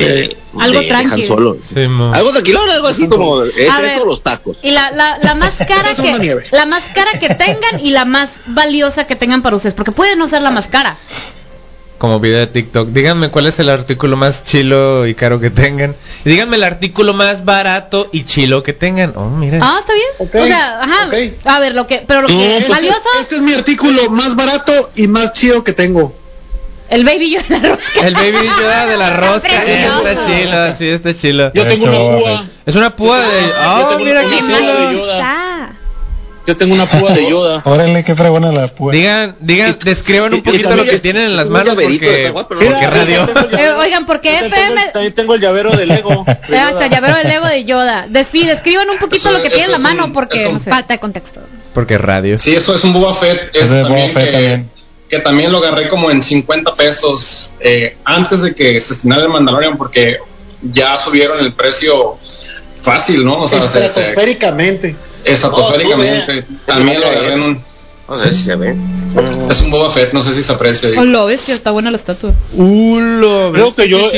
[0.00, 1.12] de, Eh, algo de- de tranqui.
[1.22, 1.56] Han Solo.
[1.62, 1.80] Sí.
[2.12, 3.90] Algo tranquilo, algo así como, es A ver.
[3.92, 4.56] eso los tacos.
[4.62, 8.04] Y la, la, la más cara Es que la más cara que tengan y la
[8.04, 10.96] más valiosa que tengan para ustedes, porque puede no ser la más cara.
[11.98, 12.88] Como video de TikTok.
[12.88, 15.94] Díganme cuál es el artículo más chilo y caro que tengan.
[16.24, 19.12] Y díganme el artículo más barato y chilo que tengan.
[19.16, 19.62] Oh, miren.
[19.62, 20.42] Ah, está bien.
[20.44, 21.08] O sea, ajá.
[21.44, 24.34] A ver, lo que pero lo que es Este, valioso este es mi artículo más
[24.34, 26.14] barato y más chido que tengo.
[26.90, 28.06] El Baby Yoda de la rosca.
[28.06, 29.48] El Baby Yoda de la rosca.
[29.48, 30.06] Precioso.
[30.08, 31.52] Está chilo, sí, está chilo.
[31.54, 32.44] Yo tengo una púa.
[32.66, 33.40] Es una púa de.
[33.46, 34.88] Yo Ah, tengo mira una qué púa chilo.
[34.88, 35.12] de Yoda.
[35.14, 35.70] Está.
[36.46, 37.62] Yo tengo una púa de Yoda.
[37.64, 38.92] Órale, qué fregona la púa.
[38.92, 42.90] Digan, digan, describan un poquito también lo que tienen en las manos porque, porque Mira,
[42.90, 43.26] radio.
[43.58, 44.92] Eh, oigan, ¿por qué también tengo el- FM?
[44.92, 46.24] También tengo el llavero de Lego.
[46.50, 48.06] Eh, el llavero del Lego de Yoda.
[48.08, 50.54] De, sí, describan un poquito Eso- lo que tiene en la mano porque es un
[50.54, 50.68] no sé.
[50.68, 51.40] Falta de contexto.
[51.72, 52.38] Porque radio.
[52.38, 53.48] Sí, eso es un Boba Fett.
[53.56, 54.64] Es Es de también, Boba Fett
[55.08, 55.52] que, también.
[55.52, 60.18] lo agarré como en 50 pesos eh, antes de que se estrenara el Mandalorian porque
[60.62, 62.16] ya subieron el precio
[62.82, 63.42] fácil, ¿no?
[63.42, 64.96] O sea, se- se- Estratosféricamente.
[65.24, 66.44] estratosféricamente.
[66.50, 67.16] Oh, también lo sube.
[67.16, 67.62] agarré en un...
[68.06, 68.74] No sé si se ve.
[69.48, 70.90] Es un Boba Fett, no sé si se aprecia.
[70.98, 72.34] Oh, lo ves que está buena la estatua.
[72.52, 74.10] Ulo, Creo que yo,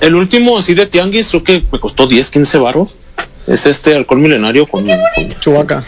[0.00, 2.96] el, último así de Tianguis, creo que me costó 10, 15 baros.
[3.46, 5.84] Es este alcohol milenario con, con, Chubaca.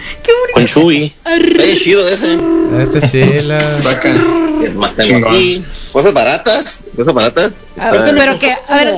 [0.52, 0.64] con.
[0.64, 2.38] Está chido ese.
[2.80, 3.62] Este chila.
[3.62, 4.12] Saca.
[4.60, 5.34] ¿Qué más tengo Chingón.
[5.34, 5.64] aquí?
[5.92, 6.84] Cosas baratas.
[6.94, 7.52] Cosas baratas.
[7.78, 8.94] A ver, pero que, a ver,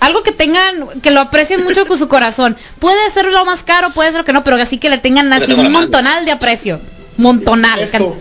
[0.00, 2.56] algo que tengan, que lo aprecien mucho con su corazón.
[2.78, 5.32] Puede ser lo más caro, puede ser lo que no, pero así que le tengan
[5.32, 6.80] así un montonal de aprecio.
[7.16, 7.80] Montonal.
[7.80, 8.14] Esto.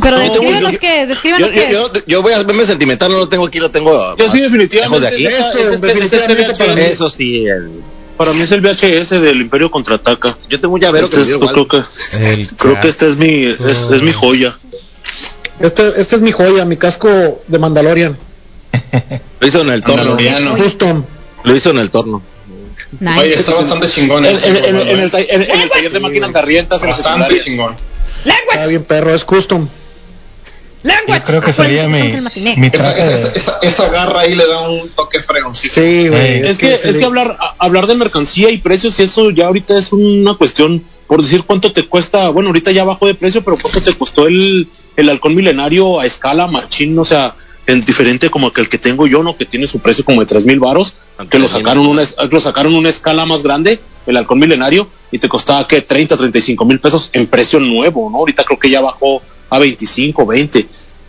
[0.00, 1.72] Pero descríbenos yo- que, Yo, descríbenos yo, que.
[1.72, 4.16] yo, yo voy a verme sentimental, no lo tengo aquí, lo tengo.
[4.16, 5.00] Yo sí, definitivamente.
[5.00, 5.26] de aquí.
[5.26, 6.80] es esta- Esto, es este- es este definitivamente para mí.
[6.82, 7.70] Eso sí, el-
[8.16, 10.36] Para mí es el VHS del Imperio Contraataca.
[10.48, 11.82] yo tengo un llavero Este que es- me dio creo que
[12.56, 14.56] creo que este es mi es, es mi joya.
[15.60, 17.08] Este, este es mi joya, mi casco
[17.46, 18.16] de Mandalorian.
[19.40, 19.96] Lo hizo en el torno.
[20.14, 20.56] Mandaloriano.
[20.56, 21.04] Custom.
[21.44, 22.22] Lo hizo en el torno.
[23.00, 23.20] Nice.
[23.20, 24.24] Oye, está bastante chingón.
[24.24, 26.82] En, ese, en- en- güey, en el, ta- en- en el taller de máquinas garrientas
[26.82, 27.74] en la Bastante chingón.
[28.24, 29.68] Está bien perro, es custom.
[31.06, 32.02] Yo creo que sería mi,
[32.56, 33.38] mi Esa, traje esa, de...
[33.38, 35.86] esa, esa garra ahí le da un toque fregoncísimo.
[35.86, 36.20] Sí, güey.
[36.34, 36.40] Ey.
[36.48, 39.76] Es que, es que hablar, a- hablar de mercancía y precios y eso ya ahorita
[39.78, 43.56] es una cuestión, por decir cuánto te cuesta, bueno, ahorita ya bajó de precio, pero
[43.60, 47.34] cuánto te costó el, el halcón milenario a escala machín, o sea,
[47.66, 49.36] en diferente como que el que tengo yo, ¿no?
[49.36, 50.94] Que tiene su precio como de tres mil varos,
[51.30, 55.28] que lo sacaron una, lo sacaron una escala más grande, el halcón milenario, y te
[55.28, 58.18] costaba que 30, 35 mil pesos en precio nuevo, ¿no?
[58.18, 59.20] Ahorita creo que ya bajó
[59.50, 60.66] a 25, 20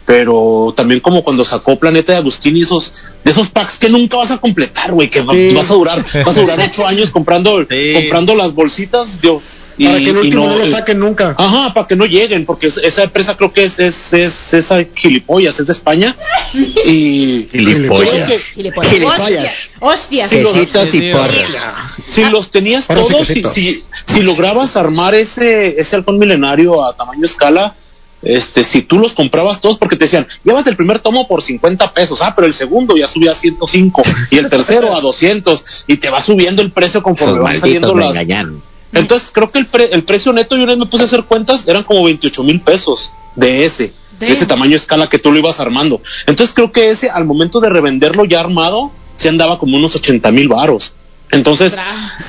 [0.08, 2.94] pero también como cuando sacó Planeta de Agustín y esos
[3.26, 5.50] de esos packs que nunca vas a completar, güey, que va- Sí.
[5.54, 7.92] vas a durar, vas a durar ocho años comprando, Sí.
[7.94, 9.42] comprando las bolsitas, yo,
[9.78, 11.36] y, Para que el último no, lo eh, saquen nunca.
[11.38, 14.82] Ajá, para que no lleguen, porque es- esa empresa creo que es, es, es esa
[14.96, 16.16] gilipollas, es de España.
[16.54, 18.28] Y Gilipollas.
[18.30, 18.92] que Gilipollas.
[18.94, 19.72] Gilipollas.
[19.82, 20.24] Hostia.
[20.26, 20.28] hostia.
[20.30, 21.50] Sí, lo- Quesitos y Sí, porras.
[22.10, 27.26] si los tenías todos, si, si, si lograbas armar ese, ese halcón milenario a tamaño
[27.26, 27.76] escala,
[28.22, 31.94] este, si tú los comprabas todos, porque te decían, llevas el primer tomo por 50
[31.94, 34.02] pesos, ah, pero el segundo ya subía a 105
[34.32, 37.94] y el tercero a 200 y te va subiendo el precio conforme Esos van saliendo
[37.96, 38.10] las.
[38.12, 38.62] engañaron.
[38.94, 41.24] Entonces creo que el, pre- el precio neto, yo una vez me puse a hacer
[41.24, 45.38] cuentas, eran como 28 mil pesos de ese, de ese tamaño escala que tú lo
[45.40, 46.02] ibas armando.
[46.26, 50.32] Entonces creo que ese, al momento de revenderlo ya armado, se andaba como unos 80
[50.32, 50.94] mil varos.
[51.32, 51.76] Entonces,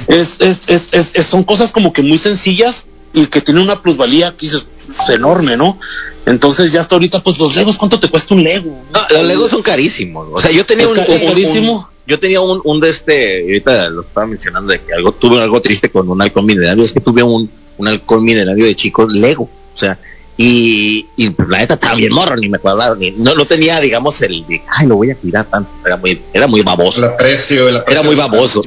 [0.09, 2.87] es, es, es, es- es- son cosas como que muy sencillas
[3.23, 5.79] y que tienen una plusvalía que dices, es enorme, ¿no?
[6.27, 8.83] Entonces ya hasta ahorita, pues los Legos, ¿cuánto te cuesta un Lego?
[8.93, 10.29] No, los Legos son carísimos.
[10.33, 11.73] O sea, yo tenía Es un, es carísimo.
[11.79, 15.39] un- yo tenía un, un de este, ahorita lo estaba mencionando de que algo tuve
[15.43, 19.13] algo triste con un halcón milenario, es que tuve un, un halcón milenario de chicos
[19.13, 19.43] Lego,
[19.75, 19.99] o sea,
[20.41, 23.81] y, y pues, la neta estaba bien morro, ni me acordaba, ni, no, no tenía,
[23.81, 27.05] digamos, el de, ay, lo voy a tirar tanto, era muy, era muy baboso.
[27.05, 28.01] El aprecio, el aprecio.
[28.01, 28.63] Era muy baboso.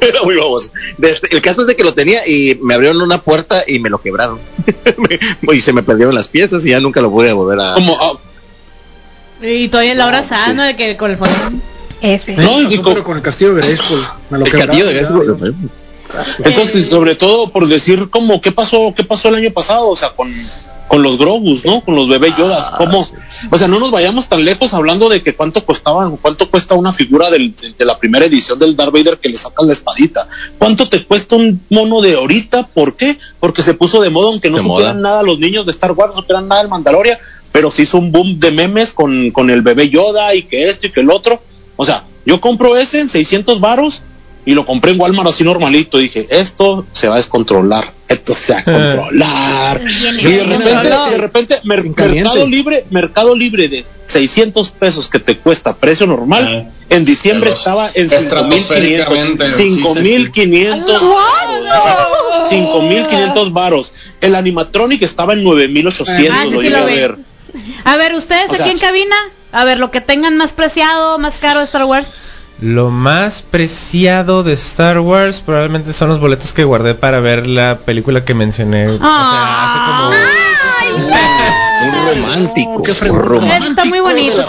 [0.00, 0.70] Era muy baboso.
[0.98, 3.88] Desde- el caso es de que lo tenía y me abrieron una puerta y me
[3.88, 4.40] lo quebraron.
[5.42, 7.74] Me- y se me perdieron las piezas y ya nunca lo pude volver a.
[7.74, 8.14] Como, ah,
[9.46, 10.72] Y todavía la hora sana sí.
[10.72, 11.34] de que con el fondo.
[12.00, 12.34] F.
[12.36, 14.04] no, y Pasó, co- pero con el castillo de Grayskull.
[14.30, 15.54] Me lo el castillo de Grayskull.
[16.12, 16.26] ya.
[16.44, 20.10] Entonces, sobre todo por decir como qué pasó, qué pasó el año pasado, o sea,
[20.10, 20.32] con,
[20.92, 21.80] con los Grogus, ¿no?
[21.80, 23.08] Con los bebés Yodas, Ah, cómo,
[23.50, 26.92] o sea, no nos vayamos tan lejos hablando de que cuánto costaban, cuánto cuesta una
[26.92, 30.28] figura del- de, de la primera edición del Darth Vader que le sacan la espadita,
[30.58, 33.16] cuánto te cuesta un mono de ahorita, ¿por qué?
[33.40, 35.08] Porque se puso de moda, aunque no supieran moda.
[35.10, 37.16] nada los niños de Star Wars, no supieran nada del Mandalorian,
[37.52, 40.88] pero se hizo un boom de memes con, con el bebé Yoda y que esto
[40.88, 41.40] y que el otro,
[41.76, 44.02] o sea, yo compro ese en 600 varos
[44.44, 45.98] y lo compré en Walmart así normalito.
[45.98, 49.80] Dije, esto se va a descontrolar, esto se va a controlar.
[50.18, 52.22] Y de repente, de repente, mer- En caliente.
[52.28, 56.70] Mercado Libre, Mercado Libre de 600 pesos que te cuesta precio normal, Ah.
[56.90, 58.22] en diciembre estaba en 5500.
[58.22, 61.02] estratosféricamente, sí, 5500
[62.48, 63.92] 5500 varos.
[64.20, 66.94] El animatronic estaba en 9800, Ah, sí, lo sí llegué lo a vi.
[66.94, 67.16] ver.
[67.84, 69.16] A ver, ustedes O aquí sea- en cabina,
[69.52, 72.08] a ver, lo que tengan más preciado, más caro de Star Wars.
[72.62, 77.78] Lo más preciado de Star Wars probablemente son los boletos que guardé para ver la
[77.84, 78.86] película que mencioné.
[78.86, 80.41] O sea, hace como...
[82.20, 82.82] Romántico.
[82.82, 83.20] qué fregón.
[83.24, 84.44] romántico Está muy bonito.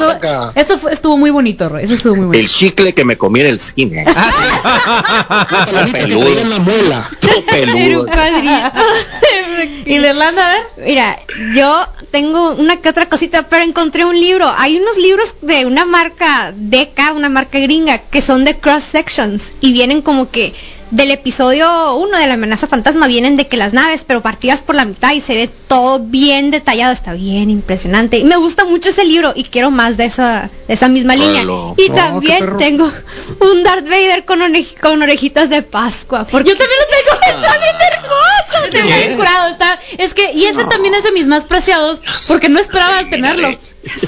[0.56, 1.84] esto fue- estuvo muy bonito, Roy.
[1.84, 2.42] Eso estuvo muy bonito.
[2.44, 4.06] El chicle que me comí en el cine.
[5.86, 6.22] Que peludo.
[6.26, 7.10] traía en la muela.
[7.20, 8.06] Todo peludo.
[9.86, 10.64] Y la Irlanda, a ver.
[10.88, 11.20] Mira,
[11.56, 14.50] yo tengo una que otra cosita, pero encontré un libro.
[14.58, 19.52] Hay unos libros de una marca DK, una marca gringa, que son de cross sections
[19.62, 20.54] y vienen como que
[20.94, 24.76] del episodio 1 de la amenaza fantasma vienen de que las naves, pero partidas por
[24.76, 28.18] la mitad y se ve todo bien detallado, está bien impresionante.
[28.20, 31.42] Y me gusta mucho ese libro y quiero más de esa, de esa misma línea.
[31.44, 32.92] Y Oh, también tengo
[33.40, 36.26] un Darth Vader con, orej- con orejitas de Pascua.
[36.26, 37.42] Porque Yo también lo tengo.
[37.44, 38.66] Está bien hermoso.
[38.66, 39.50] Está bien curado.
[39.50, 43.10] Está, es que, y ese también es de mis más preciados porque no esperaba Sí,
[43.10, 43.58] tenerlo.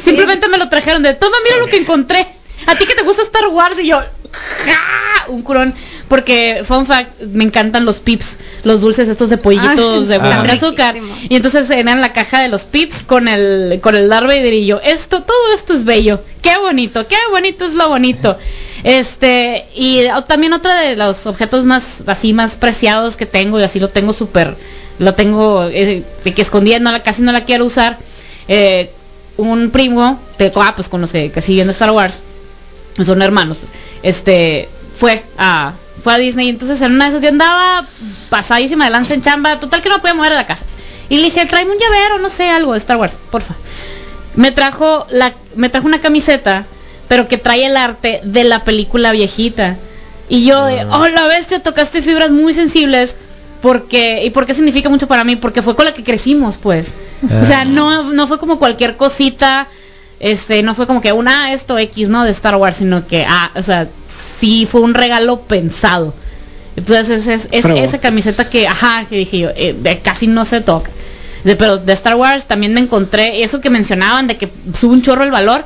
[0.03, 2.27] Simplemente me lo trajeron de, toma, mira lo que encontré.
[2.67, 5.25] A ti que te gusta Star Wars y yo, ¡ja!
[5.27, 5.73] un curón.
[6.07, 10.31] Porque, fun fact, me encantan los pips, los dulces estos de pollitos Ah, de buen
[10.51, 10.95] azúcar.
[11.29, 14.65] Y entonces eran la caja de los pips con el, con el Darth Vader y
[14.67, 16.21] yo, esto, todo esto es bello.
[16.43, 18.37] Qué bonito, qué bonito es lo bonito.
[18.83, 23.63] Este, y o- también otro de los objetos más, así más preciados que tengo, y
[23.63, 24.55] así lo tengo súper,
[24.99, 27.97] lo tengo, eh, que escondía, no la, casi no la quiero usar.
[28.47, 28.91] Eh,
[29.37, 32.19] un primo, de, ah, pues con los que, que siguen Star Wars,
[33.03, 33.71] son hermanos, pues,
[34.03, 35.73] este, fue a,
[36.05, 37.83] fue a Disney, entonces en una de esas yo andaba
[38.29, 40.63] pasadísima de lanza en chamba, total que no podía mover de la casa.
[41.09, 43.55] Y le dije, tráeme un llavero, no sé, algo de Star Wars, porfa.
[44.35, 46.65] Me trajo la, me trajo una camiseta,
[47.07, 49.77] pero que trae el arte de la película viejita.
[50.29, 53.15] Y yo, de, oh la bestia, tocaste fibras muy sensibles.
[53.63, 55.37] Porque, ¿y por qué significa mucho para mí?
[55.37, 56.85] Porque fue con la que crecimos, pues.
[57.41, 59.67] O sea, no, no fue como cualquier cosita,
[60.19, 62.23] este, no fue como que una esto X, ¿no?
[62.23, 63.87] De Star Wars, sino que, ah, o sea,
[64.39, 66.13] sí fue un regalo pensado.
[66.75, 70.61] Entonces es, es, esa camiseta que, ajá, que dije yo, eh, de- casi no se
[70.61, 70.89] toca.
[71.45, 75.01] De, pero de Star Wars también me encontré eso que mencionaban de que sube un
[75.01, 75.63] chorro el valor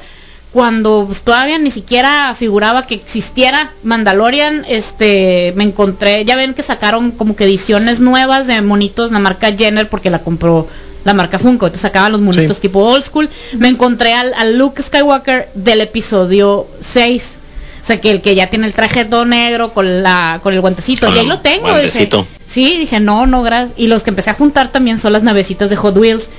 [0.51, 6.63] cuando pues, todavía ni siquiera figuraba que existiera Mandalorian, este, me encontré, ya ven que
[6.63, 10.67] sacaron como que ediciones nuevas de monitos la marca Jenner porque la compró
[11.05, 12.61] la marca Funko, entonces sacaban los monitos Sí.
[12.63, 17.35] tipo old school, me encontré al, al Luke Skywalker del episodio 6.
[17.81, 20.61] O sea, que el que ya tiene el traje todo negro con la con el
[20.61, 22.09] guantecito, y ahí lo tengo, dije.
[22.47, 23.77] Sí, dije, no, no, gracias.
[23.77, 26.29] Y los que empecé a juntar también son las navecitas de Hot Wheels,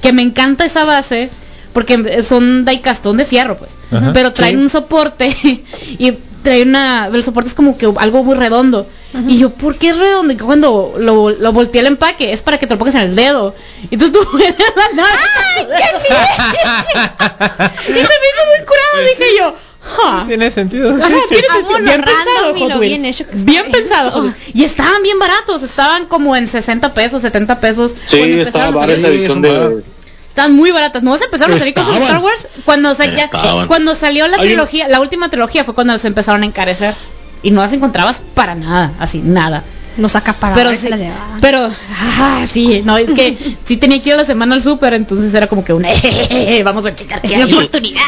[0.00, 1.30] que me encanta esa base,
[1.72, 3.76] porque son diecastón de fierro, pues.
[3.92, 4.12] Ajá.
[4.12, 4.62] Pero traen Sí.
[4.62, 5.28] un soporte
[5.98, 8.86] y trae una, el soporte es como que algo muy redondo.
[9.28, 10.32] Y yo, ¿por qué es redondo?
[10.34, 13.16] Y cuando lo, lo volteé el empaque, es para que te lo pongas en el
[13.16, 13.54] dedo.
[13.90, 15.80] Y entonces tú ves la nave.
[17.88, 19.54] y se me hizo muy curado, dije yo.
[19.86, 20.24] "Ja".
[20.26, 20.90] Tiene sentido.
[20.90, 21.78] Ajá, tiene Amo sentido.
[21.78, 22.80] lo Bien pensado, y Hot lo Wheels.
[22.80, 23.72] bien hecho que está Bien eso.
[23.78, 24.36] pensado, Hot Wheels.
[24.54, 27.94] Y estaban bien baratos, estaban como en 60 pesos, 70 pesos.
[28.06, 29.82] Sí, estaba barata esa edición de...
[30.28, 31.02] Estaban muy baratas.
[31.02, 32.18] No se empezaron a salir cosas de Star.
[32.20, 33.66] Wars cuando, o sea, ya- Estaban.
[33.68, 36.94] cuando salió la trilogía, la última trilogía fue cuando se empezaron a encarecer.
[37.42, 39.62] Y no las encontrabas para nada, así, nada.
[39.98, 41.40] Los acaparaba Pero y sí, se llevaban.
[41.40, 43.36] pero, ah, sí, no, es que
[43.66, 45.84] sí tenía que ir a la semana al súper, entonces era como que un,
[46.64, 47.52] vamos a checar qué Es mi hay".
[47.54, 48.00] oportunidad.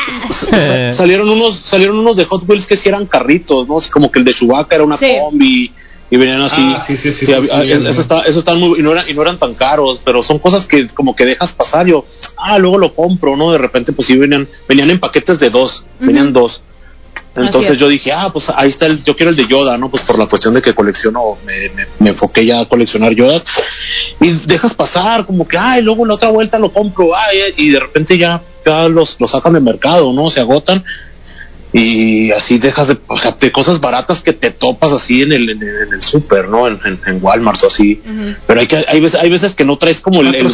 [0.53, 3.79] Eh, salieron unos salieron unos de Hot Wheels que sí eran carritos, ¿no?
[3.79, 5.13] Así como que el de Chewbacca era una Sí.
[5.19, 5.73] combi
[6.11, 6.61] y venían así.
[6.63, 7.49] Ah, sí, sí, sí, sí, sí,
[7.87, 10.39] eso está eso están muy y no eran y no eran tan caros, pero son
[10.39, 13.53] cosas que como que dejas pasar yo, ah, luego lo compro, ¿no?
[13.53, 16.63] De repente pues sí venían venían en paquetes de dos, venían dos.
[17.37, 17.79] Entonces es.
[17.79, 19.91] yo dije, ah, pues ahí está el, yo quiero el de Yoda, ¿no?
[19.91, 23.45] Pues por la cuestión de que colecciono, me, me, me enfoqué ya a coleccionar Yodas.
[24.21, 27.71] Y dejas pasar, como que, ay, luego en la otra vuelta lo compro, ay, y
[27.71, 30.31] de repente ya, ya los, los sacan del mercado, ¿no?
[30.31, 30.85] Se agotan.
[31.73, 35.51] Y así dejas de, o sea, de cosas baratas que te topas así en el,
[35.51, 36.67] en el, en el súper, ¿no?
[36.67, 38.01] En, en, en Walmart o así.
[38.47, 40.51] Pero hay que, hay veces, hay veces que no traes como el, el.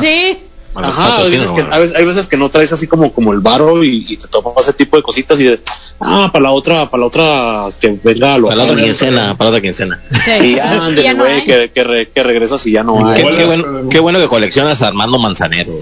[0.00, 0.38] Sí,
[0.84, 3.40] Ajá, hay veces, que, hay veces- hay veces que no traes así como, como el
[3.40, 5.60] varo y, y te topas ese tipo de cositas y de,
[6.00, 9.50] ah, para la otra, para la otra que venga lo Para la otra quincena, para
[9.50, 10.00] la otra quincena.
[10.10, 10.30] sí.
[10.42, 11.44] Y Ya ándale, no güey, hay.
[11.44, 13.22] que, que, re- que regresas y ya no Qué, hay.
[13.24, 15.72] Hola, qué bueno, qué bueno que coleccionas a Armando Manzanero.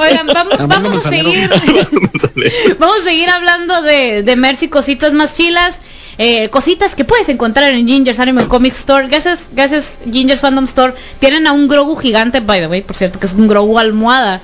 [0.00, 1.50] Oigan, vamos, vamos a seguir.
[2.78, 5.80] Vamos a seguir hablando de, de merch y cositas más chilas.
[6.18, 9.06] Eh, cositas que puedes encontrar en Ginger's Animal Comic Store.
[9.06, 10.92] Gracias, gracias Ginger's Fandom Store.
[11.20, 14.40] Tienen a un Grogu gigante, by the way, por cierto, que es un Grogu almohada.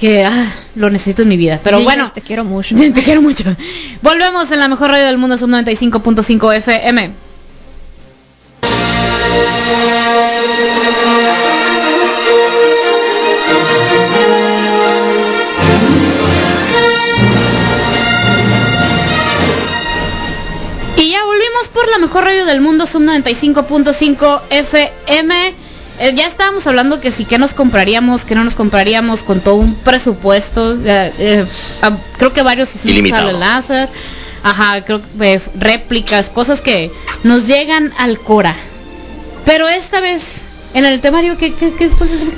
[0.00, 1.60] Que ah, lo necesito en mi vida.
[1.62, 2.74] Pero Gingers, bueno, te quiero mucho.
[2.94, 3.44] te quiero mucho.
[4.02, 7.12] Volvemos en la mejor radio del mundo, sub 95.5 FM.
[22.12, 25.54] Mejor radio del mundo, sub 95.5 FM.
[25.98, 29.54] eh, ya estábamos hablando que sí, que nos compraríamos, que no nos compraríamos con todo
[29.54, 30.76] un presupuesto.
[30.84, 31.46] eh,
[32.18, 33.38] creo que varios hicimos Ilimitado.
[33.38, 33.88] láser.
[34.42, 36.90] Ajá, creo que eh, réplicas, cosas que
[37.24, 38.54] nos llegan al Cora.
[39.46, 40.22] Pero esta vez,
[40.74, 41.72] en el temario, ¿qué, qué,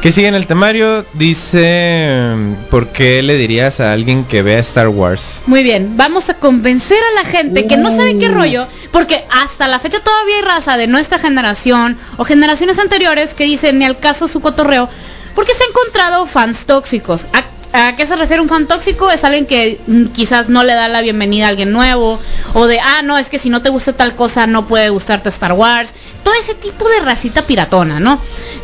[0.02, 2.32] qué sigue en el temario, dice,
[2.70, 5.42] ¿por qué le dirías a alguien que vea Star Wars?
[5.46, 9.68] Muy bien, vamos a convencer a la gente que no sabe qué rollo, porque hasta
[9.68, 13.98] la fecha todavía hay raza de nuestra generación o generaciones anteriores que dicen ni al
[13.98, 14.88] caso su cotorreo,
[15.34, 17.26] porque se han encontrado fans tóxicos.
[17.32, 19.10] ¿A, a qué se refiere un fan tóxico?
[19.10, 22.20] Es alguien que mm, quizás no le da la bienvenida a alguien nuevo,
[22.52, 25.28] o de, ah, no, es que si no te gusta tal cosa no puede gustarte
[25.28, 25.92] Star Wars.
[26.24, 28.18] Todo ese tipo de racita piratona, ¿no?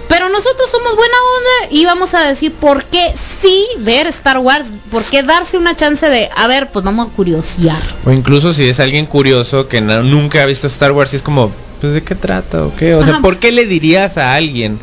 [0.08, 4.66] Pero nosotros somos buena onda y vamos a decir por qué sí ver Star Wars,
[4.90, 7.80] por qué darse una chance de, a ver, pues vamos a curiosear.
[8.04, 11.22] O incluso si es alguien curioso que no- nunca ha visto Star Wars y es
[11.22, 12.94] como, pues de qué trata o qué?
[12.96, 13.20] O sea.
[13.20, 14.80] ¿por qué le dirías a alguien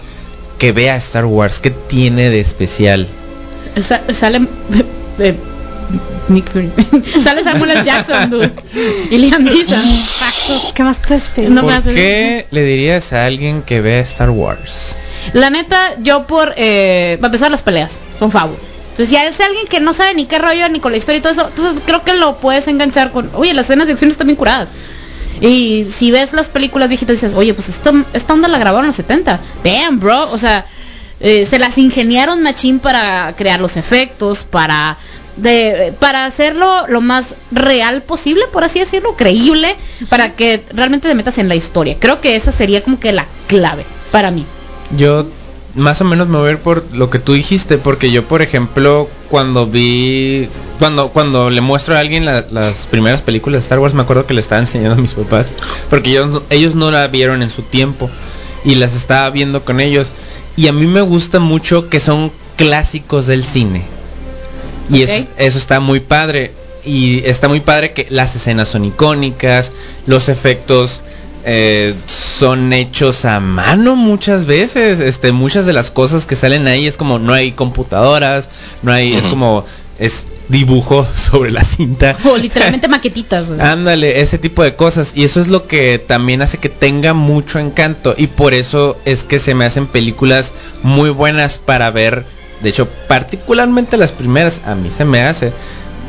[0.60, 1.60] que vea Star Wars?
[1.60, 3.08] ¿Qué tiene de especial?
[3.86, 4.48] Sa- sale
[5.20, 5.36] eh,
[6.30, 6.70] Nick Fury.
[7.24, 7.84] sale Samuel L.
[7.86, 8.52] Jackson, dude.
[9.10, 9.82] Y Liam Neeson.
[9.90, 10.74] Exacto.
[10.74, 11.50] ¿Qué más puedes pedir?
[11.52, 14.96] No me ¿Por haces- qué le dirías a alguien que vea Star Wars?
[15.34, 18.58] La neta, yo por, eh, para empezar las peleas, son favor.
[18.92, 21.22] Entonces, si es alguien que no sabe ni qué rollo, ni con la historia y
[21.22, 24.28] todo eso, entonces creo que lo puedes enganchar con, oye, las escenas de acción están
[24.28, 24.70] bien curadas.
[25.40, 28.88] Y si ves las películas viejitas dices, oye, pues esto, esta onda la grabaron en
[28.88, 29.40] los 70.
[29.64, 30.32] Damn, bro.
[30.32, 30.66] O sea,
[31.20, 34.98] eh, se las ingeniaron machín para crear los efectos, para
[35.38, 39.76] de para hacerlo lo más real posible, por así decirlo, creíble,
[40.10, 41.96] para que realmente te metas en la historia.
[42.00, 44.46] Creo que esa sería como que la clave para mí.
[44.98, 45.26] Yo
[45.76, 48.42] más o menos me voy a ir por lo que tú dijiste, porque yo, por
[48.42, 53.78] ejemplo, cuando vi, cuando cuando le muestro a alguien la- las primeras películas de Star
[53.80, 55.54] Wars, me acuerdo que le estaba enseñando a mis papás,
[55.90, 58.10] porque ellos, ellos no la vieron en su tiempo
[58.66, 60.12] y las estaba viendo con ellos.
[60.56, 63.84] Y a mí me gusta mucho que son clásicos del cine.
[64.90, 66.52] Y eso, eso está muy padre.
[66.84, 69.74] Y está muy padre que las escenas son icónicas,
[70.06, 71.02] los efectos
[71.50, 75.00] eh, son hechos a mano muchas veces.
[75.00, 78.50] Este, muchas de las cosas que salen ahí es como no hay computadoras,
[78.84, 79.66] no hay, es como
[79.98, 82.18] es dibujo sobre la cinta.
[82.26, 83.48] O literalmente maquetitas.
[83.48, 83.60] güey.
[83.62, 85.14] Ándale, ese tipo de cosas.
[85.16, 88.14] Y eso es lo que también hace que tenga mucho encanto.
[88.18, 90.52] Y por eso es que se me hacen películas
[90.84, 92.26] muy buenas para ver.
[92.62, 95.52] De hecho, particularmente las primeras a mí se me hace.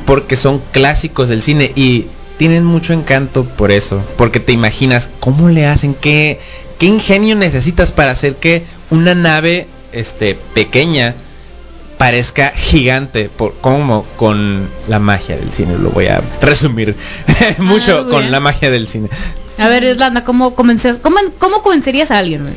[0.06, 1.72] Porque son clásicos del cine.
[1.74, 2.06] Y
[2.38, 4.02] tienen mucho encanto por eso.
[4.16, 6.40] Porque te imaginas cómo le hacen, qué,
[6.78, 11.14] qué ingenio necesitas para hacer que una nave este, pequeña
[11.98, 16.94] parezca gigante por como con la magia del cine lo voy a resumir
[17.58, 19.08] mucho Ah, con la magia del cine
[19.58, 20.72] A ver, Irlanda, ¿cómo, cómo,
[21.38, 22.54] cómo convencerías a alguien?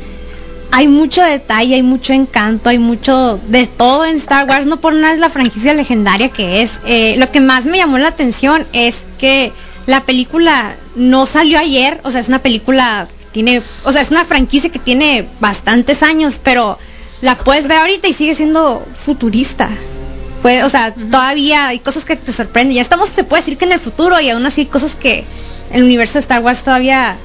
[0.74, 4.64] Hay mucho detalle, hay mucho encanto, hay mucho de todo en Star Wars.
[4.64, 6.80] No por nada es la franquicia legendaria que es.
[6.86, 9.52] Eh, lo que más me llamó la atención es que
[9.84, 12.00] la película no salió ayer.
[12.04, 16.02] O sea, es una película que tiene, o sea, es una franquicia que tiene bastantes
[16.02, 16.78] años, pero
[17.20, 19.68] la puedes ver ahorita y sigue siendo futurista.
[20.40, 22.76] Pues, o sea, todavía hay cosas que te sorprenden.
[22.76, 25.24] Ya estamos, se puede decir que en el futuro y aún así hay cosas que
[25.70, 27.16] el universo de Star Wars todavía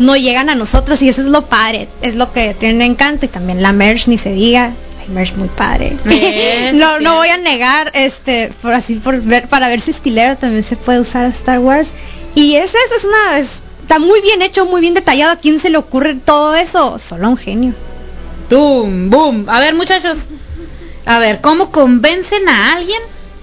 [0.00, 3.28] no llegan a nosotros y eso es lo padre, es lo que tiene encanto y
[3.28, 5.96] también la merch ni se diga, hay merch muy padre.
[6.74, 10.36] No, sí, no voy a negar, este, por así por ver, para ver si estilero
[10.36, 11.88] también se puede usar Star Wars
[12.34, 15.32] y es eso, es una, es- está muy bien hecho, muy bien detallado.
[15.32, 16.98] ¿A quién se le ocurre todo eso?
[16.98, 17.74] Solo a un genio.
[18.48, 19.44] Boom, boom.
[19.48, 20.16] A ver, muchachos.
[21.06, 23.00] A ver, ¿cómo convencen a alguien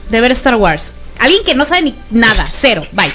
[0.10, 0.94] de ver Star Wars?
[1.20, 3.12] Alguien que no sabe ni nada, cero, bye.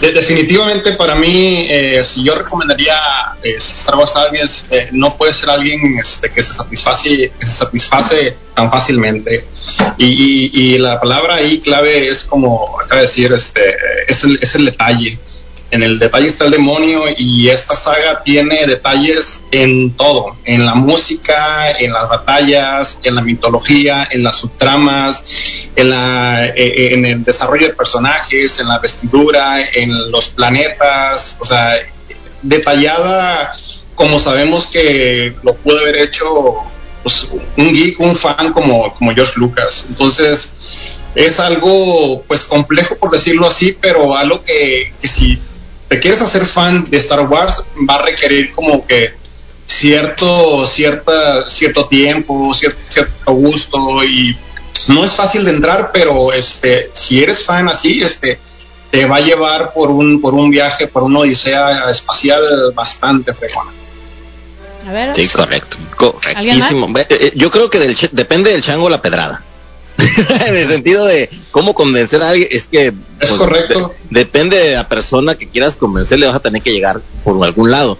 [0.00, 2.94] De- definitivamente para mí, eh, si yo recomendaría
[3.42, 7.32] eh, Star Wars a alguien, es, eh, no puede ser alguien este, que se satisface,
[7.38, 9.44] que se satisface tan fácilmente.
[9.98, 13.60] Y la palabra ahí clave es como acaba de decir, este,
[14.08, 15.18] es el, es el detalle.
[15.70, 20.74] En el detalle está el demonio y esta saga tiene detalles en todo, en la
[20.74, 25.22] música, en las batallas, en la mitología, en las subtramas,
[25.76, 31.36] en, la, eh, eh, en el desarrollo de personajes, en la vestidura, en los planetas,
[31.40, 31.74] o sea,
[32.42, 33.52] detallada
[33.94, 36.24] como sabemos que lo pudo haber hecho
[37.02, 39.86] pues, un geek, un fan como, como George Lucas.
[39.90, 40.54] Entonces,
[41.14, 45.38] es algo pues complejo por decirlo así, pero algo que, que si
[45.90, 49.12] te quieres hacer fan de Star Wars va a requerir como que
[49.66, 54.36] cierto cierta cierto tiempo cierto, cierto gusto y
[54.86, 58.38] no es fácil de entrar pero este si eres fan así este
[58.92, 62.40] te va a llevar por un por un viaje por una odisea espacial
[62.72, 63.72] bastante fregona
[64.86, 65.16] A ver.
[65.16, 65.76] Sí, correcto.
[65.96, 66.88] Correctísimo.
[66.96, 69.42] Eh, yo creo que del, depende del chango la pedrada.
[70.46, 73.94] en el sentido de cómo convencer a alguien, es que es pues, correcto.
[74.10, 77.70] depende de la persona que quieras convencer, le vas a tener que llegar por algún
[77.70, 77.98] lado.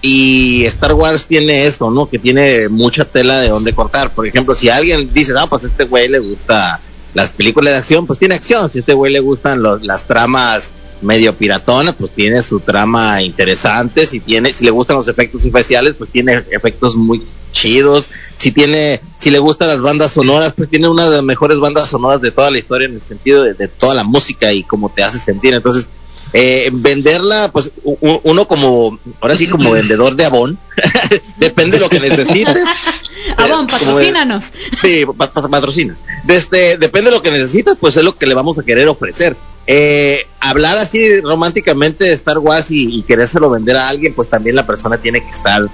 [0.00, 2.08] Y Star Wars tiene eso, ¿no?
[2.10, 4.12] Que tiene mucha tela de dónde cortar.
[4.12, 6.80] Por ejemplo, si alguien dice, ah, pues a este güey le gusta
[7.14, 8.68] las películas de acción, pues tiene acción.
[8.68, 10.72] Si a este güey le gustan las tramas
[11.02, 14.06] medio piratonas, pues tiene su trama interesante.
[14.06, 17.22] Si tiene, si le gustan los efectos especiales, pues tiene efectos muy
[17.52, 18.10] chidos.
[18.36, 21.90] Si tiene, si le gustan las bandas sonoras, pues tiene una de las mejores bandas
[21.90, 24.88] sonoras de toda la historia en el sentido de, de toda la música y cómo
[24.88, 25.54] te hace sentir.
[25.54, 25.88] Entonces,
[26.34, 30.58] eh, venderla, pues uno como, ahora sí como vendedor de Avon,
[31.36, 32.64] depende de lo que necesites.
[33.36, 34.44] Avon, patrocínanos.
[34.80, 35.04] sí,
[35.50, 35.96] patrocina.
[36.24, 39.36] Desde, depende de lo que necesitas, pues es lo que le vamos a querer ofrecer.
[39.66, 44.56] Eh, hablar así románticamente de Star Wars y, y, querérselo vender a alguien, pues también
[44.56, 45.68] la persona tiene que estar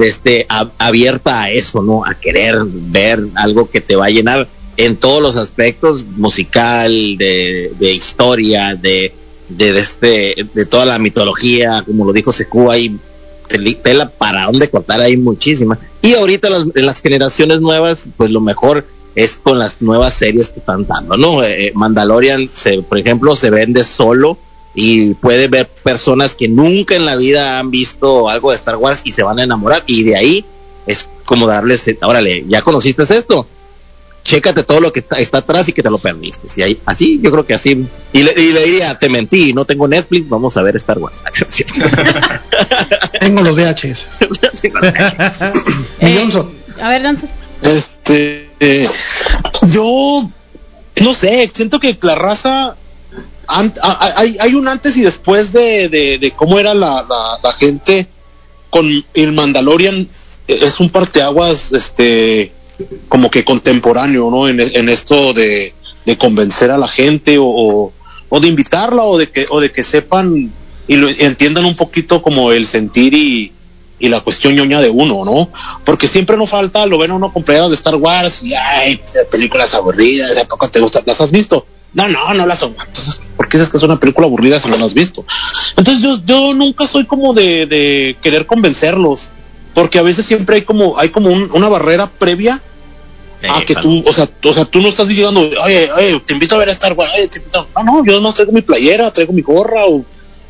[0.00, 0.46] este,
[0.78, 2.04] abierta a eso, ¿no?
[2.04, 7.72] A querer ver algo que te va a llenar en todos los aspectos, musical, de,
[7.78, 9.12] de historia, de,
[9.48, 12.96] de, este, de toda la mitología, como lo dijo Secu, hay
[13.82, 15.78] tela para donde cortar, hay muchísima.
[16.02, 20.60] Y ahorita las, las generaciones nuevas, pues lo mejor es con las nuevas series que
[20.60, 21.42] están dando, ¿no?
[21.42, 24.38] Eh, eh, Mandalorian, se, por ejemplo, se vende solo
[24.74, 29.02] y puede ver personas que nunca en la vida han visto algo de Star Wars
[29.04, 30.44] y se van a enamorar y de ahí
[30.86, 33.46] es como darles, órale, ya conociste esto,
[34.24, 36.48] chécate todo lo que está, atrás y que te lo perdiste.
[36.48, 37.86] Si hay, así, yo creo que así.
[38.12, 41.22] Y le, diría, te mentí, no tengo Netflix, vamos a ver Star Wars.
[43.20, 44.08] tengo los VHS.
[46.00, 46.18] Eh,
[46.80, 47.28] a ver, Johnson.
[47.62, 48.88] Este, eh,
[49.62, 50.30] yo
[51.00, 52.76] no sé, siento que la raza
[53.46, 57.04] hay, hay, un antes y después de, de, cómo era la,
[57.42, 58.06] la, gente
[58.70, 60.08] con el Mandalorian.
[60.46, 62.52] Es un parteaguas, este,
[63.08, 64.48] como que contemporáneo, ¿no?
[64.48, 65.74] En, esto de,
[66.18, 67.92] convencer a la gente o,
[68.30, 70.52] de invitarla o de que, o de que sepan
[70.86, 73.52] y lo, entiendan un poquito como el sentir y,
[74.08, 75.48] la cuestión ñoña de uno, ¿no?
[75.84, 80.34] Porque siempre no falta, lo ven uno con de Star Wars y ay, películas aburridas,
[80.34, 81.02] ¿de poco te gustan?
[81.06, 81.66] ¿Las has visto?
[81.92, 82.74] No, no, no las son.
[82.86, 85.24] Entonces, ¿por qué dices que es una película aburrida si no las has visto?
[85.76, 89.30] Entonces yo, yo nunca soy como de, de querer convencerlos,
[89.74, 92.62] porque a veces siempre hay como, hay como una barrera previa
[93.48, 96.54] Ah, que tú, o sea, o sea, tú no estás diciendo, oye, oye, te invito
[96.54, 97.12] a ver a Star Wars,
[97.54, 100.04] no, no, yo no traigo mi playera, traigo mi gorra, o,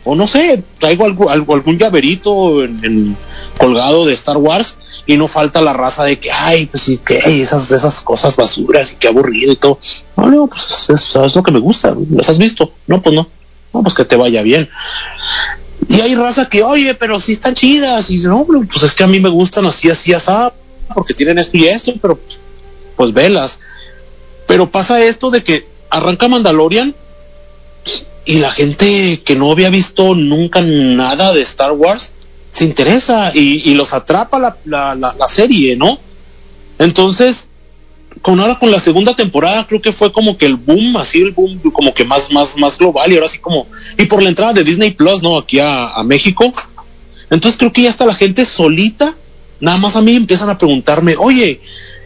[0.04, 3.16] o no sé, traigo algo, algún llaverito en,
[3.58, 4.76] colgado de Star Wars,
[5.06, 8.92] y no falta la raza de que, ay, pues sí, que esas, esas cosas basuras
[8.92, 9.78] y qué aburrido y todo.
[10.16, 12.72] No, no, pues es lo que me gusta, ¿las has visto?
[12.86, 13.26] No, pues no,
[13.72, 14.68] no, pues que te vaya bien.
[15.88, 19.08] Y hay raza que, oye, pero sí están chidas, y no, pues es que a
[19.08, 20.30] mí me gustan así, así, así,
[20.94, 22.40] porque tienen esto y esto, pero pues
[23.00, 23.60] pues velas.
[24.46, 26.94] Pero pasa esto de que arranca Mandalorian
[28.24, 32.12] y la gente que no había visto nunca nada de Star Wars
[32.50, 35.98] se interesa y, los atrapa la, la, la, serie, ¿no?
[36.78, 37.48] Entonces,
[38.22, 41.30] con ahora con la segunda temporada creo que fue como que el boom, así el
[41.30, 43.66] boom como que más, más, más global y ahora sí como,
[43.96, 45.38] y por la entrada de Disney Plus, ¿no?
[45.38, 46.52] Aquí a, a México.
[47.30, 49.14] Entonces creo que ya está la gente solita,
[49.60, 51.60] nada más a mí empiezan a preguntarme, oye,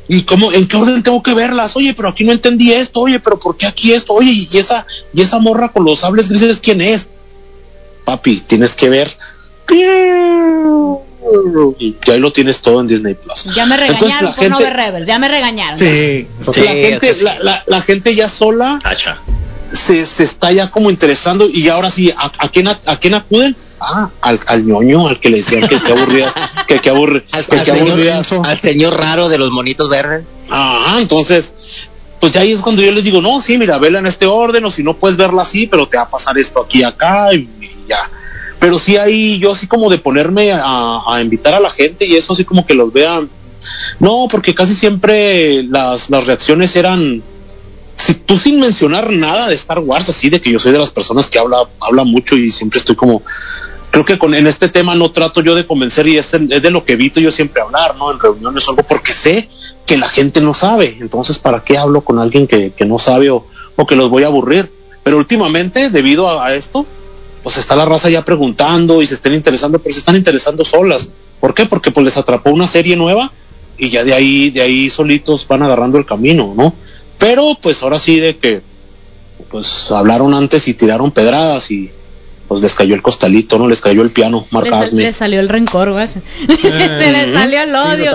[0.09, 3.20] y cómo, en qué orden tengo que verlas, oye, pero aquí no entendí esto, oye,
[3.20, 4.12] pero ¿por qué aquí esto?
[4.12, 7.11] Oye, y esa, y esa morra con los sables grises, ¿quién es?
[8.05, 9.16] Papi, tienes que ver.
[9.70, 9.82] Y
[12.11, 13.55] ahí lo tienes todo en Disney Plus.
[13.55, 15.78] Ya me regañaron por no ver Rebels, ya me regañaron.
[15.78, 16.26] Sí,
[16.57, 17.16] la, gente,
[17.66, 18.78] la, gente ya sola
[19.72, 23.57] se, se, está ya como interesando y ahora sí, ¿a, a, quién, a quién acuden?
[23.80, 26.32] Ah, al, al ñoño, al que le decían que, que aburridas,
[26.66, 26.80] que, al,
[27.64, 30.24] que, señor, al señor raro de los monitos verdes.
[30.48, 31.54] Ajá, entonces,
[32.20, 34.64] pues ya ahí es cuando yo les digo, no, sí, mira, vela en este orden,
[34.64, 37.48] o si no puedes verla así, pero te va a pasar esto aquí acá, y,
[37.88, 38.08] ya.
[38.58, 42.16] Pero sí ahí, yo así como de ponerme a, a, invitar a la gente y
[42.16, 43.28] eso así como que los vean.
[44.00, 47.22] No, porque casi siempre las, las reacciones eran,
[47.96, 50.90] si tú sin mencionar nada de Star Wars, así de que yo soy de las
[50.90, 53.22] personas que habla, habla mucho y siempre estoy como,
[53.95, 56.84] creo que con, en este tema no trato yo de convencer y es, de lo
[56.84, 58.11] que evito yo siempre hablar, ¿no?
[58.11, 59.49] En reuniones o algo, porque sé
[59.86, 60.97] que la gente no sabe.
[61.01, 64.24] Entonces, ¿para qué hablo con alguien que, que no sabe o, o, que los voy
[64.24, 64.68] a aburrir?
[65.05, 66.84] Pero últimamente, debido a, a, esto,
[67.45, 71.11] pues está la raza ya preguntando y se están interesando, pero se están interesando solas.
[71.38, 71.64] ¿Por qué?
[71.64, 73.30] Porque pues les atrapó una serie nueva
[73.78, 76.74] y ya de ahí, de ahí solitos van agarrando el camino, ¿no?
[77.16, 78.61] Pero pues ahora sí de que
[79.53, 81.92] pues hablaron antes y tiraron pedradas y
[82.49, 83.68] pues les cayó el costalito, ¿no?
[83.68, 86.07] Les cayó el piano, Mark Le, sal- le salió el rencor, güey.
[86.09, 86.20] Se
[87.12, 88.12] le salió el odio.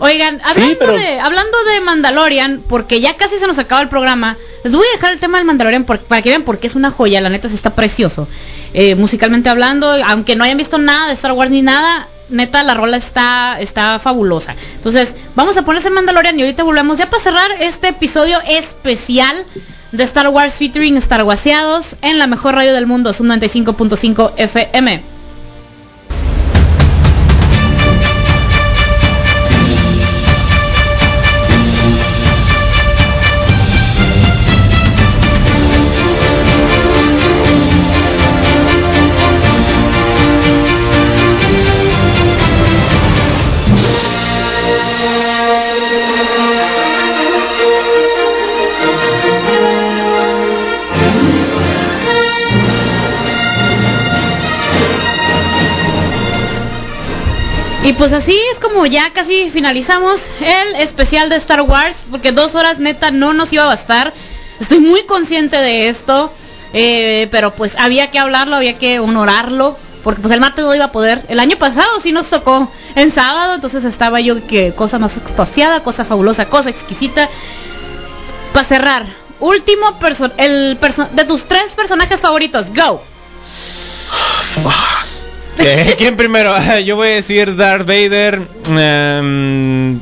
[0.00, 3.88] Oigan, hablando, Sí, pero- de, hablando de Mandalorian, porque ya casi se nos acaba el
[3.88, 6.66] programa, les voy a dejar el tema del Mandalorian por- para que vean por qué
[6.68, 8.28] es una joya, la neta se está precioso.
[8.74, 12.72] Eh, musicalmente hablando, aunque no hayan visto nada de Star Wars ni nada, neta la
[12.74, 14.54] rola está, está fabulosa.
[14.76, 19.44] Entonces, vamos a ponerse Mandalorian y ahorita volvemos ya para cerrar este episodio especial
[19.92, 25.21] de Star Wars featuring Star Warseados en la mejor radio del mundo, Sub 95.5 FM.
[57.84, 62.54] Y pues así es como ya casi finalizamos el especial de Star Wars, porque dos
[62.54, 64.12] horas neta no nos iba a bastar.
[64.60, 66.32] Estoy muy consciente de esto,
[66.72, 70.84] eh, pero pues había que hablarlo, había que honorarlo, porque pues el martes no iba
[70.84, 71.24] a poder.
[71.28, 75.82] El año pasado sí nos tocó en sábado, entonces estaba yo que cosa más extasiada,
[75.82, 77.28] cosa fabulosa, cosa exquisita.
[78.52, 79.06] Para cerrar,
[79.40, 80.78] último perso el
[81.12, 83.02] de tus tres personajes favoritos, go.
[85.98, 86.54] ¿Quién primero?
[86.84, 89.96] Yo voy a decir Darth Vader, em,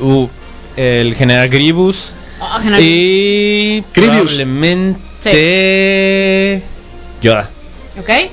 [0.00, 0.28] uh,
[0.76, 2.80] el General Grievous Oh, general.
[2.82, 4.16] y Grievous.
[4.18, 6.62] probablemente
[7.22, 7.48] Yoda.
[7.98, 8.08] ¿Ok?
[8.08, 8.30] Eh,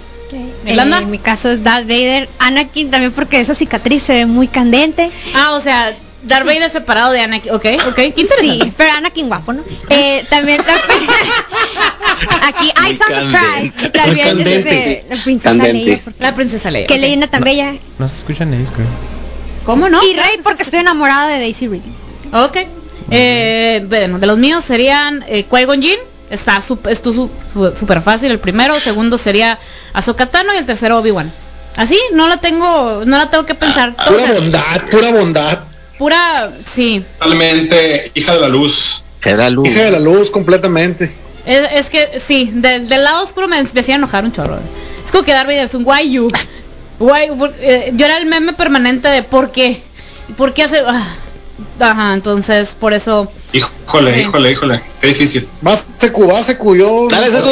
[0.66, 5.12] en mi caso es Darth Vader, Anakin también porque esa cicatriz se ve muy candente.
[5.36, 5.94] Ah, o sea,
[6.24, 7.52] Darth Vader separado de Anakin.
[7.54, 8.74] Ok, ok, qué Sí, interesante.
[8.78, 9.64] pero Anakin guapo, ¿no?
[9.90, 10.62] Eh, también
[12.44, 13.38] aquí Muy Eyes on the.
[13.72, 13.90] Prize.
[13.90, 15.06] También candente.
[15.10, 15.86] la princesa Candente.
[15.86, 16.02] Leia.
[16.20, 16.88] La princesa Leia.
[16.88, 17.74] Qué leyenda tan bella.
[18.00, 18.88] No se escuchan ellos, creo.
[19.66, 20.02] ¿Cómo no?
[20.04, 21.94] Y Rey porque estoy enamorada de Daisy Ridley.
[22.34, 22.58] Ok.
[23.10, 26.00] Eh, bueno, de los míos serían eh, Qui-Gon Jinn.
[26.30, 28.32] Está esto su- su- súper fácil.
[28.32, 29.60] El primero, segundo sería
[29.94, 31.32] Ahsoka Tano y el tercero Obi-Wan.
[31.76, 33.96] Así, no la tengo, no la tengo que pensar.
[33.96, 35.60] Todo Pura bondad, pura bondad.
[36.02, 37.06] Pura, sí.
[37.20, 39.04] Totalmente hija de la luz.
[39.24, 39.70] Era luz.
[39.70, 41.12] Hija de la luz completamente.
[41.46, 44.58] Es, es que sí, del, del lado oscuro me, me hacía enojar un chorro.
[45.06, 46.32] Es como que Darth Vader es un why you.
[46.98, 49.84] Why, por- eh, yo era el meme permanente de por qué.
[50.38, 50.82] ¿Por qué hace?
[50.88, 51.08] ah,
[51.80, 53.32] Ajá, entonces por eso.
[53.54, 54.20] Híjole, Sí.
[54.22, 54.82] híjole, híjole.
[55.00, 55.48] Qué difícil.
[55.62, 57.08] Vas secu, vas secu, yo.
[57.10, 57.50] Dale, Secu.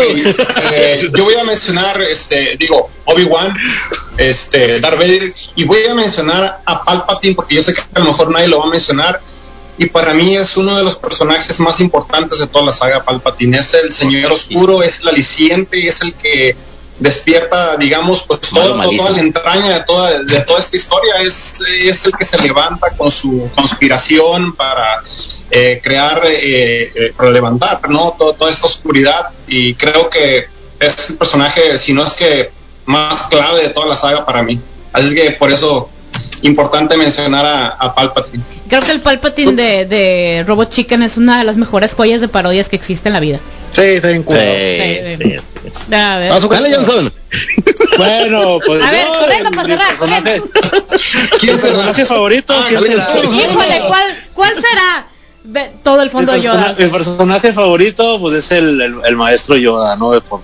[0.73, 3.55] Eh, yo voy a mencionar, este, digo, Obi-Wan,
[4.17, 8.05] este, Darth Vader, y voy a mencionar a Palpatine porque yo sé que a lo
[8.05, 9.21] mejor nadie lo va a mencionar.
[9.77, 13.59] Y para mí es uno de los personajes más importantes de toda la saga Palpatine.
[13.59, 16.55] Es el Señor Oscuro, es el aliciente, es el que
[16.99, 21.15] despierta, digamos, pues todo- toda la entraña de toda, de toda esta historia.
[21.21, 25.01] Es, es el que se levanta con su conspiración para
[25.51, 28.15] eh, crear, eh, eh, para levantar, ¿no?
[28.17, 29.29] Todo- toda esta oscuridad.
[29.47, 30.47] Y creo que
[30.79, 32.51] es el personaje, si no es que
[32.85, 34.59] más clave de toda la saga para mí.
[34.93, 35.89] Así es que por eso
[36.41, 38.43] importante mencionar a, a Palpatine.
[38.67, 42.27] Creo que el Palpatine de, de Robot Chicken es una de las mejores joyas de
[42.27, 43.39] parodias que existe en la vida.
[43.71, 44.35] Sí, está bien cool.
[44.35, 45.35] Sí, sí.
[45.93, 47.13] A ver, Vas, Dale, Johnson.
[47.97, 50.41] Bueno, pues A ver, el- para cerrar, personaje,
[52.05, 53.07] favorito, Ah, ¿quién será?
[53.23, 55.07] Híjole, ¿cuál, ¿cuál será?
[55.43, 56.85] Ve- todo el fondo persona- Yoda.
[56.85, 60.19] mi personaje favorito pues es el, el- el maestro Yoda, ¿no?
[60.21, 60.41] Por,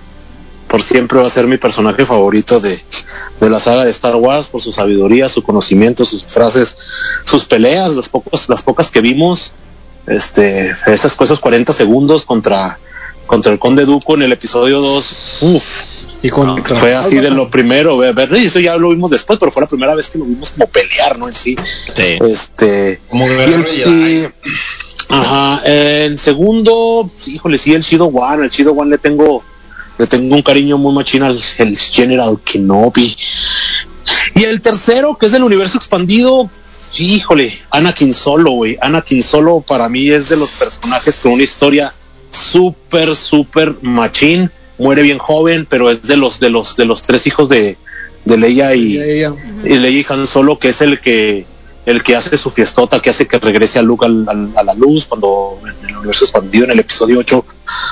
[0.67, 2.81] por siempre va a ser mi personaje favorito de,
[3.39, 6.77] de la saga de Star Wars, por su sabiduría, su conocimiento, sus frases,
[7.23, 9.53] sus peleas, las pocas, las pocas que vimos,
[10.07, 12.79] este, esas esos 40 segundos contra,
[13.25, 15.83] contra el Conde Duco en el episodio 2, uff,
[16.21, 19.39] Y con fue así de lo primero, ver, ver, y eso ya lo vimos después,
[19.39, 21.27] pero fue la primera vez que lo vimos como pelear, ¿no?
[21.27, 21.55] En sí.
[21.93, 22.17] Sí.
[22.21, 24.27] Este, Como y
[25.07, 29.43] ajá, en segundo, híjole, sí, el Shido One, el Shido One le tengo,
[29.97, 33.15] le tengo un cariño muy machín al el General Kenobi.
[34.35, 36.49] Y el tercero, que es del universo expandido,
[36.97, 38.77] híjole, Anakin Solo, güey.
[38.81, 41.91] Anakin Solo para mí es de los personajes con una historia
[42.55, 44.49] súper, súper machín.
[44.77, 47.77] Muere bien joven, pero es de los, de los, de los tres hijos de,
[48.25, 49.33] de Leia y, ella.
[49.63, 51.45] y Leia y Han Solo, que es el que
[51.85, 54.73] el que hace su fiestota, que hace que regrese a Luke al- al- a la
[54.73, 57.45] luz, cuando en el universo expandido, en el episodio 8,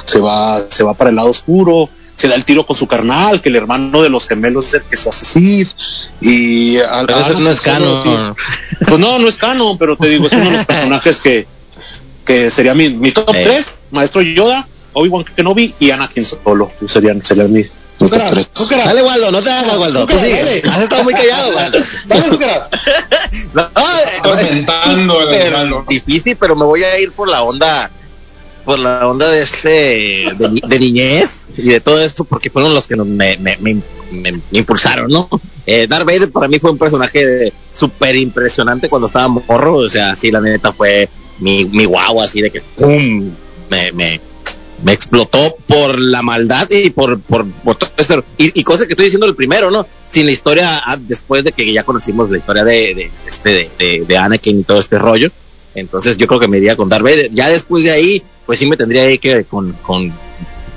[0.06, 3.40] se va, se va para el lado oscuro, se da el tiro con su carnal,
[3.41, 5.69] que el hermano de los gemelos es el que se hace Sith,
[6.22, 8.02] y Pero eso no es canon.
[8.03, 8.10] sí.
[8.88, 11.45] Pues no, no es canon, pero te digo, es uno de los personajes que,
[12.26, 13.41] que sería mi, mi top Eh.
[13.44, 17.66] 3, Maestro Yoda, Obi-Wan Kenobi y Anakin Solo, serían, serían mi-
[18.00, 18.86] Zúcaras, Zúcaras.
[18.86, 20.06] Dale, Waldo, no te hagas, Waldo.
[20.08, 20.64] Tú sigue.
[20.68, 21.78] Has estado muy callado, Waldo.
[22.08, 22.70] Dale, Zúcaras.
[23.54, 25.86] No, eh, Comentando el pero Waldo.
[25.88, 27.90] difícil, pero me voy a ir por la onda
[28.66, 32.74] por la onda de este de, ni- de niñez y de todo esto porque fueron
[32.74, 33.82] los que nos- me, me, me-
[34.12, 35.28] me- me impulsaron, ¿no?
[35.66, 39.90] Eh, Darth Vader para mí fue un personaje de- súper impresionante cuando estaba morro, o
[39.90, 43.31] sea, sí, la neta fue mi, mi guau, así de que ¡pum!
[43.69, 44.22] Me, me,
[44.84, 48.23] me explotó por la maldad y por, por, por todo esto.
[48.38, 49.88] Y, y cosa que estoy diciendo el primero, ¿no?
[50.10, 54.05] Sin la historia, ah, después de que ya conocimos la historia de, de, este, de,
[54.07, 55.31] de, Anakin y todo este rollo.
[55.76, 57.31] Entonces yo creo que me iría con Darth Vader.
[57.34, 60.14] Ya después de ahí, pues sí me tendría que ir con, con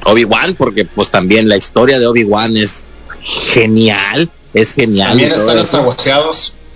[0.04, 2.88] Obi-Wan, porque pues también la historia de Obi-Wan es
[3.52, 5.08] genial, es genial.
[5.10, 5.84] También están.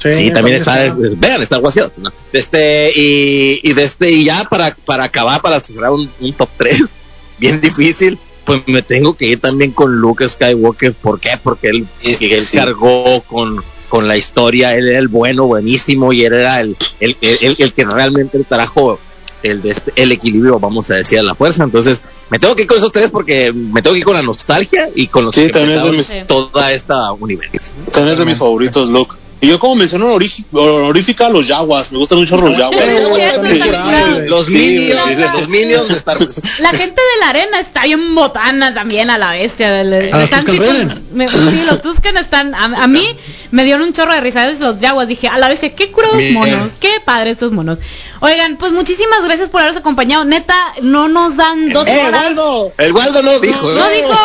[0.02, 1.93] Sí, también está, es- vean, está guaseado.
[1.98, 2.10] ¿no?
[2.32, 6.48] Este, y, y de este, y ya para, para acabar, para cerrar un, un top
[6.56, 6.81] 3,
[7.39, 10.94] bien difícil, pues me tengo que ir también con Luke Skywalker.
[10.94, 11.39] ¿Por qué?
[11.43, 12.56] Porque él, él sí.
[12.56, 17.16] cargó con, con la historia, él era el bueno, buenísimo, y él era el, el,
[17.20, 18.98] el, el- el que realmente trajo
[19.43, 21.64] el, este- el equilibrio, vamos a decir, a la fuerza.
[21.64, 22.01] Entonces,
[22.31, 24.89] me tengo que ir con esos tres porque me tengo que ir con la nostalgia
[24.94, 27.72] y con los Sí, que también es de mis- toda esta universo.
[27.93, 29.14] También es de mis favoritos, Luke.
[29.43, 30.07] Y yo como menciono
[30.53, 34.29] honorífica a los Jaguars, me gustan mucho los güey.
[34.29, 36.37] Los minions, los minions de Star Wars.
[36.61, 39.73] La gente de la arena está bien botana también a la bestia.
[39.73, 42.55] del- A los están sí, los Tusken están.
[42.55, 43.07] A, a mí
[43.51, 44.43] me dieron un chorro de risa.
[44.43, 44.61] ¿sabes?
[44.61, 46.35] Los Jaguars dije, a la bestia, qué curados Bien.
[46.35, 46.73] monos.
[46.79, 47.79] Qué padre estos monos.
[48.23, 50.25] Oigan, pues muchísimas gracias por habernos acompañado.
[50.25, 52.23] Neta, no nos dan dos ¡Eh, horas.
[52.27, 52.73] Waldo!
[52.77, 53.71] El Waldo no dijo.
[53.71, 54.03] No ¿eh?
[54.03, 54.19] dijo,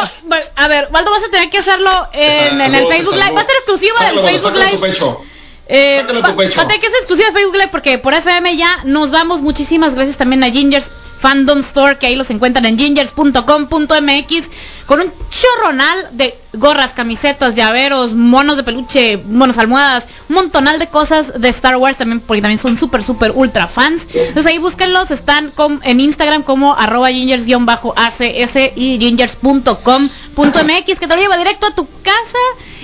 [0.57, 3.31] a ver, Waldo, vas a tener que hacerlo en, en el Facebook Live.
[3.31, 4.87] Va a ser exclusiva del Facebook sácalo de tu Live.
[4.89, 5.21] pecho.
[5.67, 6.57] Eh, Sácalo va, tu pecho.
[6.57, 9.41] va a tener que ser exclusiva de Facebook Live porque por FM ya nos vamos.
[9.41, 10.87] Muchísimas gracias también a Gingers
[11.25, 14.49] Fandom Store, que ahí los encuentran en gingers.com.mx
[14.85, 20.85] con un chorronal de gorras, camisetas, llaveros, monos de peluche, monos almohadas, un montonal de
[20.87, 24.03] cosas de Star Wars también, porque también son súper, súper ultra fans.
[24.13, 31.21] Entonces ahí búsquenlos, están com- en Instagram como arroba gingers-acs y gingers.com.mx, que te lo
[31.21, 32.37] lleva directo a tu casa.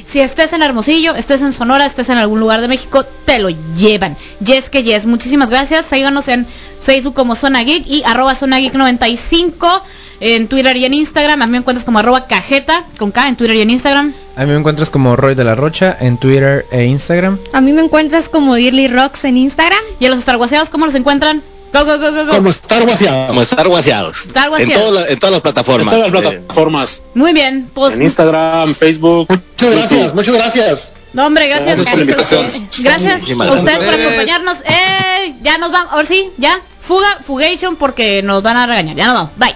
[0.08, 3.50] Si estés en Hermosillo, estés en Sonora, estés en algún lugar de México, te lo
[3.78, 4.18] llevan.
[4.44, 5.06] Yes que yes.
[5.06, 5.86] Muchísimas gracias.
[5.86, 6.46] Síganos en
[6.84, 9.84] Facebook como Zona Geek y arroba Zona Geek 95
[10.20, 11.42] en Twitter y en Instagram.
[11.42, 14.14] A mí me encuentras como arroba cajeta con K en Twitter y en Instagram.
[14.36, 17.38] A mí me encuentras como Roy de la Rocha en Twitter e Instagram.
[17.54, 19.80] A mí me encuentras como Early Rocks en Instagram.
[20.00, 21.42] Y a los estarguaseados, ¿cómo los encuentran?
[21.74, 22.32] Go, go, go, go, go.
[22.36, 23.00] Como Star Wars.
[23.28, 24.26] Como estar guaseados.
[24.26, 24.84] Estar En, guaseados.
[24.88, 25.94] todas las- en todas las En plataformas.
[25.94, 27.04] todas las Eh, plataformas.
[27.14, 29.28] Muy bien, pues En Instagram, Facebook.
[29.30, 30.92] Muchas gracias, muchas gracias.
[31.14, 31.78] No, hombre, gracias.
[31.78, 32.70] Gracias por la invitación.
[32.80, 34.58] Gracias a ustedes por acompañarnos.
[34.66, 35.94] Eh, ya nos vamos.
[35.94, 36.60] Ahora sí, ya.
[36.82, 38.96] Fuga, fugation, porque nos van a regañar.
[38.96, 39.32] Ya nos vamos.
[39.38, 39.56] Bye.